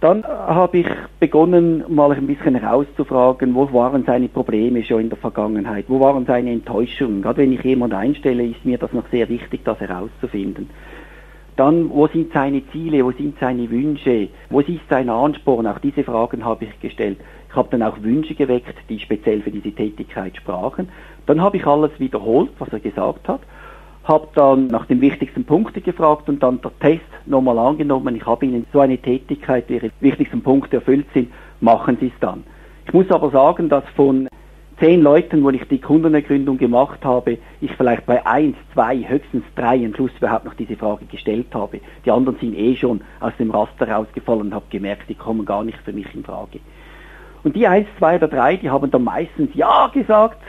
Dann 0.00 0.24
habe 0.24 0.78
ich 0.78 0.86
begonnen, 1.18 1.84
mal 1.88 2.10
ein 2.12 2.26
bisschen 2.26 2.54
herauszufragen, 2.54 3.54
wo 3.54 3.70
waren 3.74 4.02
seine 4.04 4.28
Probleme 4.28 4.82
schon 4.82 5.02
in 5.02 5.08
der 5.10 5.18
Vergangenheit, 5.18 5.84
wo 5.88 6.00
waren 6.00 6.24
seine 6.24 6.52
Enttäuschungen. 6.52 7.20
Gerade 7.20 7.42
wenn 7.42 7.52
ich 7.52 7.62
jemanden 7.62 7.96
einstelle, 7.96 8.46
ist 8.46 8.64
mir 8.64 8.78
das 8.78 8.94
noch 8.94 9.06
sehr 9.10 9.28
wichtig, 9.28 9.60
das 9.62 9.78
herauszufinden. 9.78 10.70
Dann, 11.56 11.90
wo 11.90 12.06
sind 12.06 12.32
seine 12.32 12.66
Ziele, 12.68 13.04
wo 13.04 13.10
sind 13.10 13.38
seine 13.38 13.70
Wünsche, 13.70 14.28
wo 14.48 14.60
ist 14.60 14.80
sein 14.88 15.10
Ansporn? 15.10 15.66
Auch 15.66 15.78
diese 15.80 16.02
Fragen 16.02 16.46
habe 16.46 16.64
ich 16.64 16.80
gestellt. 16.80 17.18
Ich 17.50 17.54
habe 17.54 17.68
dann 17.70 17.82
auch 17.82 18.00
Wünsche 18.02 18.34
geweckt, 18.34 18.76
die 18.88 18.98
speziell 18.98 19.42
für 19.42 19.50
diese 19.50 19.72
Tätigkeit 19.72 20.34
sprachen. 20.34 20.88
Dann 21.26 21.42
habe 21.42 21.58
ich 21.58 21.66
alles 21.66 21.90
wiederholt, 21.98 22.52
was 22.58 22.70
er 22.72 22.80
gesagt 22.80 23.28
hat 23.28 23.40
habe 24.10 24.28
dann 24.34 24.66
nach 24.66 24.86
den 24.86 25.00
wichtigsten 25.00 25.44
Punkten 25.44 25.82
gefragt 25.82 26.28
und 26.28 26.42
dann 26.42 26.60
der 26.60 26.72
Test 26.80 27.06
nochmal 27.26 27.58
angenommen. 27.58 28.16
Ich 28.16 28.26
habe 28.26 28.44
Ihnen 28.44 28.66
so 28.72 28.80
eine 28.80 28.98
Tätigkeit, 28.98 29.70
Ihre 29.70 29.90
wichtigsten 30.00 30.42
Punkte 30.42 30.76
erfüllt 30.76 31.06
sind, 31.14 31.30
machen 31.60 31.96
Sie 32.00 32.08
es 32.08 32.20
dann. 32.20 32.42
Ich 32.86 32.92
muss 32.92 33.08
aber 33.10 33.30
sagen, 33.30 33.68
dass 33.68 33.84
von 33.94 34.28
zehn 34.80 35.00
Leuten, 35.00 35.44
wo 35.44 35.50
ich 35.50 35.62
die 35.68 35.80
Kundenergründung 35.80 36.58
gemacht 36.58 37.04
habe, 37.04 37.38
ich 37.60 37.70
vielleicht 37.76 38.04
bei 38.06 38.26
eins, 38.26 38.56
zwei, 38.74 38.96
höchstens 38.96 39.44
drei 39.54 39.76
am 39.84 39.94
Schluss 39.94 40.10
überhaupt 40.18 40.44
noch 40.44 40.54
diese 40.54 40.74
Frage 40.74 41.04
gestellt 41.04 41.54
habe. 41.54 41.80
Die 42.04 42.10
anderen 42.10 42.38
sind 42.40 42.58
eh 42.58 42.74
schon 42.74 43.02
aus 43.20 43.32
dem 43.38 43.52
Raster 43.52 43.88
rausgefallen 43.88 44.40
und 44.40 44.54
habe 44.54 44.64
gemerkt, 44.70 45.08
die 45.08 45.14
kommen 45.14 45.44
gar 45.44 45.62
nicht 45.62 45.78
für 45.84 45.92
mich 45.92 46.12
in 46.14 46.24
Frage. 46.24 46.58
Und 47.44 47.54
die 47.54 47.66
eins, 47.66 47.86
zwei 47.98 48.16
oder 48.16 48.28
drei, 48.28 48.56
die 48.56 48.70
haben 48.70 48.90
dann 48.90 49.04
meistens 49.04 49.50
Ja 49.54 49.88
gesagt, 49.88 50.42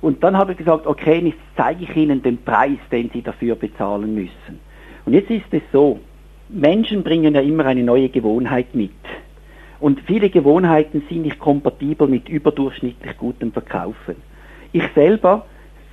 und 0.00 0.22
dann 0.22 0.36
habe 0.36 0.52
ich 0.52 0.58
gesagt, 0.58 0.86
okay, 0.86 1.20
jetzt 1.24 1.38
zeige 1.56 1.84
ich 1.84 1.96
Ihnen 1.96 2.22
den 2.22 2.38
Preis, 2.38 2.78
den 2.90 3.10
Sie 3.12 3.22
dafür 3.22 3.54
bezahlen 3.54 4.14
müssen. 4.14 4.60
Und 5.04 5.12
jetzt 5.12 5.30
ist 5.30 5.46
es 5.52 5.62
so, 5.72 6.00
Menschen 6.48 7.02
bringen 7.02 7.34
ja 7.34 7.40
immer 7.40 7.64
eine 7.66 7.82
neue 7.82 8.08
Gewohnheit 8.08 8.74
mit. 8.74 8.90
Und 9.80 10.00
viele 10.06 10.30
Gewohnheiten 10.30 11.02
sind 11.08 11.22
nicht 11.22 11.38
kompatibel 11.38 12.08
mit 12.08 12.28
überdurchschnittlich 12.28 13.16
gutem 13.18 13.52
Verkaufen. 13.52 14.16
Ich 14.72 14.84
selber, 14.94 15.44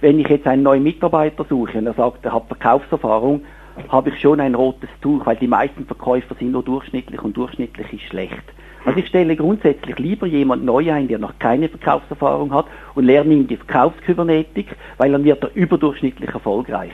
wenn 0.02 0.20
ich 0.20 0.28
jetzt 0.28 0.48
einen 0.48 0.63
neuen 0.63 0.84
Mitarbeiter 0.84 1.46
suche 1.48 1.78
und 1.78 1.88
er 1.88 1.94
sagt, 1.94 2.26
er 2.26 2.34
hat 2.34 2.48
Verkaufserfahrung, 2.48 3.42
habe 3.89 4.10
ich 4.10 4.20
schon 4.20 4.39
ein 4.39 4.56
rotes 4.56 4.89
Tuch, 5.02 5.26
weil 5.26 5.36
die 5.36 5.48
meisten 5.48 5.86
Verkäufer 5.86 6.36
sind 6.36 6.52
nur 6.52 6.63
durchschnittlich 6.63 7.22
und 7.22 7.36
durchschnittlich 7.36 7.92
ist 7.92 8.04
schlecht. 8.04 8.44
Also 8.86 9.00
ich 9.00 9.08
stelle 9.08 9.36
grundsätzlich 9.36 9.98
lieber 9.98 10.28
jemand 10.28 10.65
neu 10.65 10.91
ein, 10.91 11.08
der 11.08 11.19
noch 11.19 11.38
keine 11.39 11.69
Verkaufserfahrung 11.69 12.54
hat 12.54 12.65
und 12.96 13.06
lerne 13.06 13.34
ihm 13.34 13.48
die 13.48 13.58
Verkaufskybernetik, 13.58 14.76
weil 14.98 15.12
dann 15.12 15.24
wird 15.24 15.43
er 15.43 15.56
überdurchschnittlich 15.56 16.30
erfolgreich. 16.30 16.91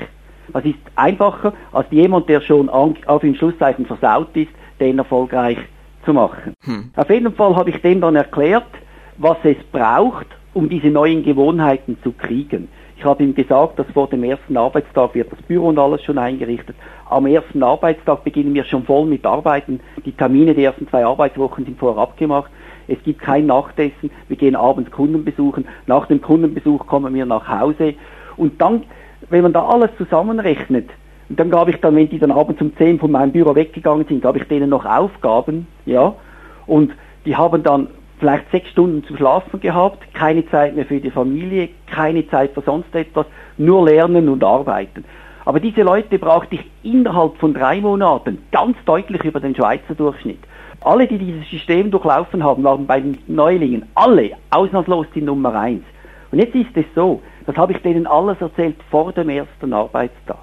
Das 0.54 0.66
ist 0.66 0.80
einfacher, 0.96 1.54
als 1.72 1.88
jemand, 1.92 2.30
der 2.30 2.42
schon 2.42 2.70
auf 2.70 3.22
den 3.22 3.36
Schlusszeichen 3.36 3.86
versaut 3.86 4.36
ist, 4.36 4.52
den 4.80 4.98
erfolgreich 4.98 5.58
zu 6.06 6.14
machen. 6.14 6.54
Hm. 6.64 6.92
Auf 6.96 7.10
jeden 7.10 7.34
Fall 7.34 7.56
habe 7.56 7.70
ich 7.70 7.82
dem 7.82 8.02
dann 8.02 8.16
erklärt, 8.16 8.68
was 9.18 9.38
es 9.44 9.58
braucht, 9.72 10.28
um 10.54 10.70
diese 10.70 10.88
neuen 10.88 11.24
Gewohnheiten 11.24 11.98
zu 12.04 12.12
kriegen. 12.12 12.68
Ich 13.00 13.06
habe 13.06 13.24
ihm 13.24 13.34
gesagt, 13.34 13.80
dass 13.80 13.88
vor 13.94 14.10
dem 14.10 14.26
ersten 14.26 14.58
Arbeitstag 14.58 15.16
wird 15.16 15.32
das 15.32 15.42
Büro 15.44 15.70
und 15.70 15.80
alles 15.80 16.04
schon 16.04 16.18
eingerichtet. 16.18 16.76
Am 17.10 17.26
ersten 17.28 17.64
Arbeitstag 17.64 18.26
beginnen 18.26 18.54
wir 18.54 18.66
schon 18.66 18.84
voll 18.84 19.06
mit 19.06 19.26
Arbeiten. 19.26 19.80
Die 20.04 20.12
Termine 20.12 20.54
der 20.54 20.66
ersten 20.66 20.86
zwei 20.90 21.06
Arbeitswochen 21.06 21.64
sind 21.64 21.80
vorab 21.80 22.18
gemacht. 22.18 22.52
Es 22.90 23.02
gibt 23.04 23.22
kein 23.22 23.46
Nachtessen. 23.46 24.12
Wir 24.28 24.36
gehen 24.36 24.54
abends 24.54 24.92
Kunden 24.92 25.24
besuchen. 25.24 25.66
Nach 25.88 26.08
dem 26.08 26.22
Kundenbesuch 26.22 26.88
kommen 26.88 27.14
wir 27.14 27.26
nach 27.26 27.48
Hause. 27.48 27.94
Und 28.36 28.62
dann, 28.62 28.84
wenn 29.30 29.44
man 29.44 29.54
da 29.54 29.66
alles 29.66 29.92
zusammenrechnet, 29.98 30.90
und 31.30 31.40
dann 31.40 31.52
gab 31.52 31.70
ich 31.70 31.78
dann, 31.78 31.96
wenn 31.96 32.10
die 32.10 32.20
dann 32.20 32.32
abends 32.32 32.62
um 32.62 32.76
10 32.76 33.00
von 33.00 33.12
meinem 33.12 33.32
Büro 33.32 33.56
weggegangen 33.56 34.08
sind, 34.10 34.24
gab 34.24 34.36
ich 34.36 34.44
denen 34.50 34.72
noch 34.72 34.86
Aufgaben, 34.86 35.68
ja. 35.86 36.16
Und 36.68 36.92
die 37.26 37.38
haben 37.38 37.64
dann 37.64 37.88
vielleicht 38.20 38.52
sechs 38.52 38.70
Stunden 38.70 39.04
zu 39.04 39.16
schlafen 39.16 39.60
gehabt, 39.60 40.14
keine 40.14 40.48
Zeit 40.50 40.76
mehr 40.76 40.86
für 40.86 41.00
die 41.00 41.12
Familie, 41.12 41.70
keine 41.88 42.28
Zeit 42.28 42.52
für 42.54 42.62
sonst 42.62 42.94
etwas, 42.94 43.26
nur 43.58 43.86
lernen 43.86 44.30
und 44.30 44.44
arbeiten. 44.44 45.06
Aber 45.46 45.60
diese 45.60 45.82
Leute 45.82 46.20
brauchte 46.20 46.56
ich 46.56 46.66
innerhalb 46.84 47.38
von 47.38 47.54
drei 47.54 47.82
Monaten 47.82 48.40
ganz 48.52 48.78
deutlich 48.86 49.24
über 49.24 49.40
den 49.40 49.56
Schweizer 49.56 49.96
Durchschnitt. 49.96 50.40
Alle, 50.82 51.08
die 51.08 51.18
dieses 51.18 51.50
System 51.50 51.92
durchlaufen 51.92 52.44
haben, 52.44 52.64
waren 52.64 52.86
bei 52.86 53.00
den 53.00 53.18
Neulingen, 53.28 53.86
alle, 53.96 54.32
ausnahmslos 54.52 55.08
die 55.16 55.22
Nummer 55.22 55.54
eins. 55.56 55.84
Und 56.32 56.40
jetzt 56.40 56.56
ist 56.56 56.76
es 56.76 56.86
so, 56.96 57.22
das 57.46 57.56
habe 57.58 57.74
ich 57.74 57.82
denen 57.82 58.06
alles 58.06 58.40
erzählt 58.40 58.76
vor 58.92 59.12
dem 59.12 59.30
ersten 59.30 59.74
Arbeitstag. 59.74 60.38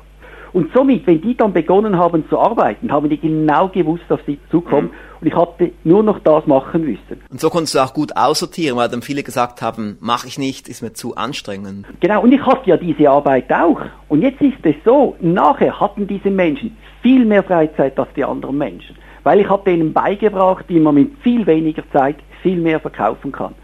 Und 0.56 0.70
somit, 0.72 1.06
wenn 1.06 1.20
die 1.20 1.36
dann 1.36 1.52
begonnen 1.52 1.98
haben 1.98 2.26
zu 2.30 2.38
arbeiten, 2.38 2.90
haben 2.90 3.10
die 3.10 3.18
genau 3.18 3.68
gewusst, 3.68 4.04
dass 4.08 4.20
sie 4.24 4.38
zukommen. 4.50 4.86
Mhm. 4.86 5.20
Und 5.20 5.26
ich 5.26 5.36
hatte 5.36 5.72
nur 5.84 6.02
noch 6.02 6.18
das 6.20 6.46
machen 6.46 6.80
müssen. 6.80 7.20
Und 7.28 7.38
so 7.42 7.50
konntest 7.50 7.74
du 7.74 7.80
auch 7.80 7.92
gut 7.92 8.16
aussortieren, 8.16 8.78
weil 8.78 8.88
dann 8.88 9.02
viele 9.02 9.22
gesagt 9.22 9.60
haben, 9.60 9.98
mache 10.00 10.26
ich 10.26 10.38
nicht, 10.38 10.66
ist 10.70 10.80
mir 10.80 10.94
zu 10.94 11.14
anstrengend. 11.14 11.84
Genau, 12.00 12.22
und 12.22 12.32
ich 12.32 12.40
hatte 12.40 12.70
ja 12.70 12.78
diese 12.78 13.10
Arbeit 13.10 13.52
auch. 13.52 13.82
Und 14.08 14.22
jetzt 14.22 14.40
ist 14.40 14.56
es 14.62 14.76
so, 14.82 15.14
nachher 15.20 15.78
hatten 15.78 16.06
diese 16.06 16.30
Menschen 16.30 16.74
viel 17.02 17.26
mehr 17.26 17.42
Freizeit 17.42 17.98
als 17.98 18.08
die 18.16 18.24
anderen 18.24 18.56
Menschen. 18.56 18.96
Weil 19.24 19.40
ich 19.40 19.50
habe 19.50 19.70
denen 19.70 19.92
beigebracht, 19.92 20.64
wie 20.68 20.80
man 20.80 20.94
mit 20.94 21.18
viel 21.22 21.46
weniger 21.46 21.82
Zeit 21.92 22.16
viel 22.40 22.56
mehr 22.56 22.80
verkaufen 22.80 23.30
kann. 23.30 23.54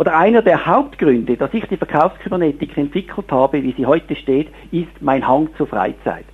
Oder 0.00 0.16
einer 0.16 0.40
der 0.40 0.64
Hauptgründe, 0.64 1.36
dass 1.36 1.52
ich 1.52 1.66
die 1.66 1.76
Verkaufskybernetik 1.76 2.74
entwickelt 2.78 3.30
habe, 3.30 3.62
wie 3.62 3.72
sie 3.72 3.84
heute 3.84 4.16
steht, 4.16 4.48
ist 4.72 4.88
mein 5.02 5.28
Hang 5.28 5.50
zur 5.58 5.66
Freizeit. 5.66 6.24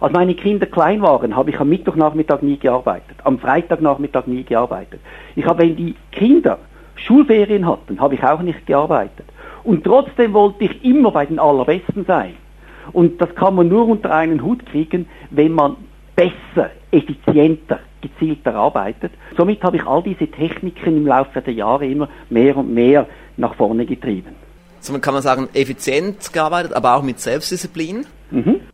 Als 0.00 0.12
meine 0.12 0.34
Kinder 0.34 0.66
klein 0.66 1.00
waren, 1.02 1.36
habe 1.36 1.50
ich 1.50 1.60
am 1.60 1.68
Mittwochnachmittag 1.68 2.42
nie 2.42 2.56
gearbeitet, 2.56 3.16
am 3.22 3.38
Freitagnachmittag 3.38 4.26
nie 4.26 4.42
gearbeitet. 4.42 5.00
Ich 5.36 5.46
habe, 5.46 5.62
wenn 5.62 5.76
die 5.76 5.94
Kinder 6.10 6.58
Schulferien 6.96 7.64
hatten, 7.64 8.00
habe 8.00 8.16
ich 8.16 8.24
auch 8.24 8.42
nicht 8.42 8.66
gearbeitet. 8.66 9.26
Und 9.62 9.84
trotzdem 9.84 10.32
wollte 10.32 10.64
ich 10.64 10.84
immer 10.84 11.12
bei 11.12 11.24
den 11.24 11.38
Allerbesten 11.38 12.04
sein. 12.04 12.34
Und 12.92 13.22
das 13.22 13.32
kann 13.36 13.54
man 13.54 13.68
nur 13.68 13.86
unter 13.86 14.12
einen 14.12 14.42
Hut 14.42 14.66
kriegen, 14.66 15.08
wenn 15.30 15.52
man 15.52 15.76
besser, 16.16 16.70
effizienter, 16.92 17.80
gezielter 18.00 18.54
arbeitet. 18.54 19.12
Somit 19.36 19.62
habe 19.62 19.78
ich 19.78 19.86
all 19.86 20.02
diese 20.02 20.28
Techniken 20.28 20.98
im 20.98 21.06
Laufe 21.06 21.40
der 21.40 21.54
Jahre 21.54 21.86
immer 21.86 22.08
mehr 22.30 22.56
und 22.56 22.72
mehr 22.72 23.06
nach 23.36 23.54
vorne 23.54 23.86
getrieben. 23.86 24.36
Somit 24.80 25.02
kann 25.02 25.14
man 25.14 25.22
sagen, 25.22 25.48
effizient 25.54 26.32
gearbeitet, 26.32 26.74
aber 26.74 26.96
auch 26.96 27.02
mit 27.02 27.18
Selbstdisziplin? 27.18 28.06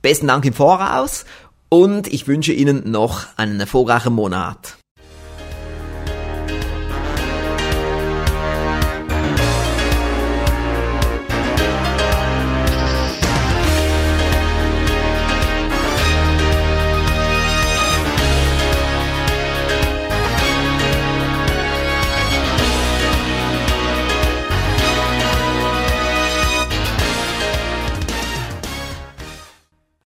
Besten 0.03 0.27
Dank 0.27 0.43
im 0.43 0.51
Voraus 0.51 1.23
und 1.69 2.11
ich 2.11 2.27
wünsche 2.27 2.51
Ihnen 2.51 2.91
noch 2.91 3.25
einen 3.37 3.57
erfolgreichen 3.57 4.11
Monat. 4.11 4.77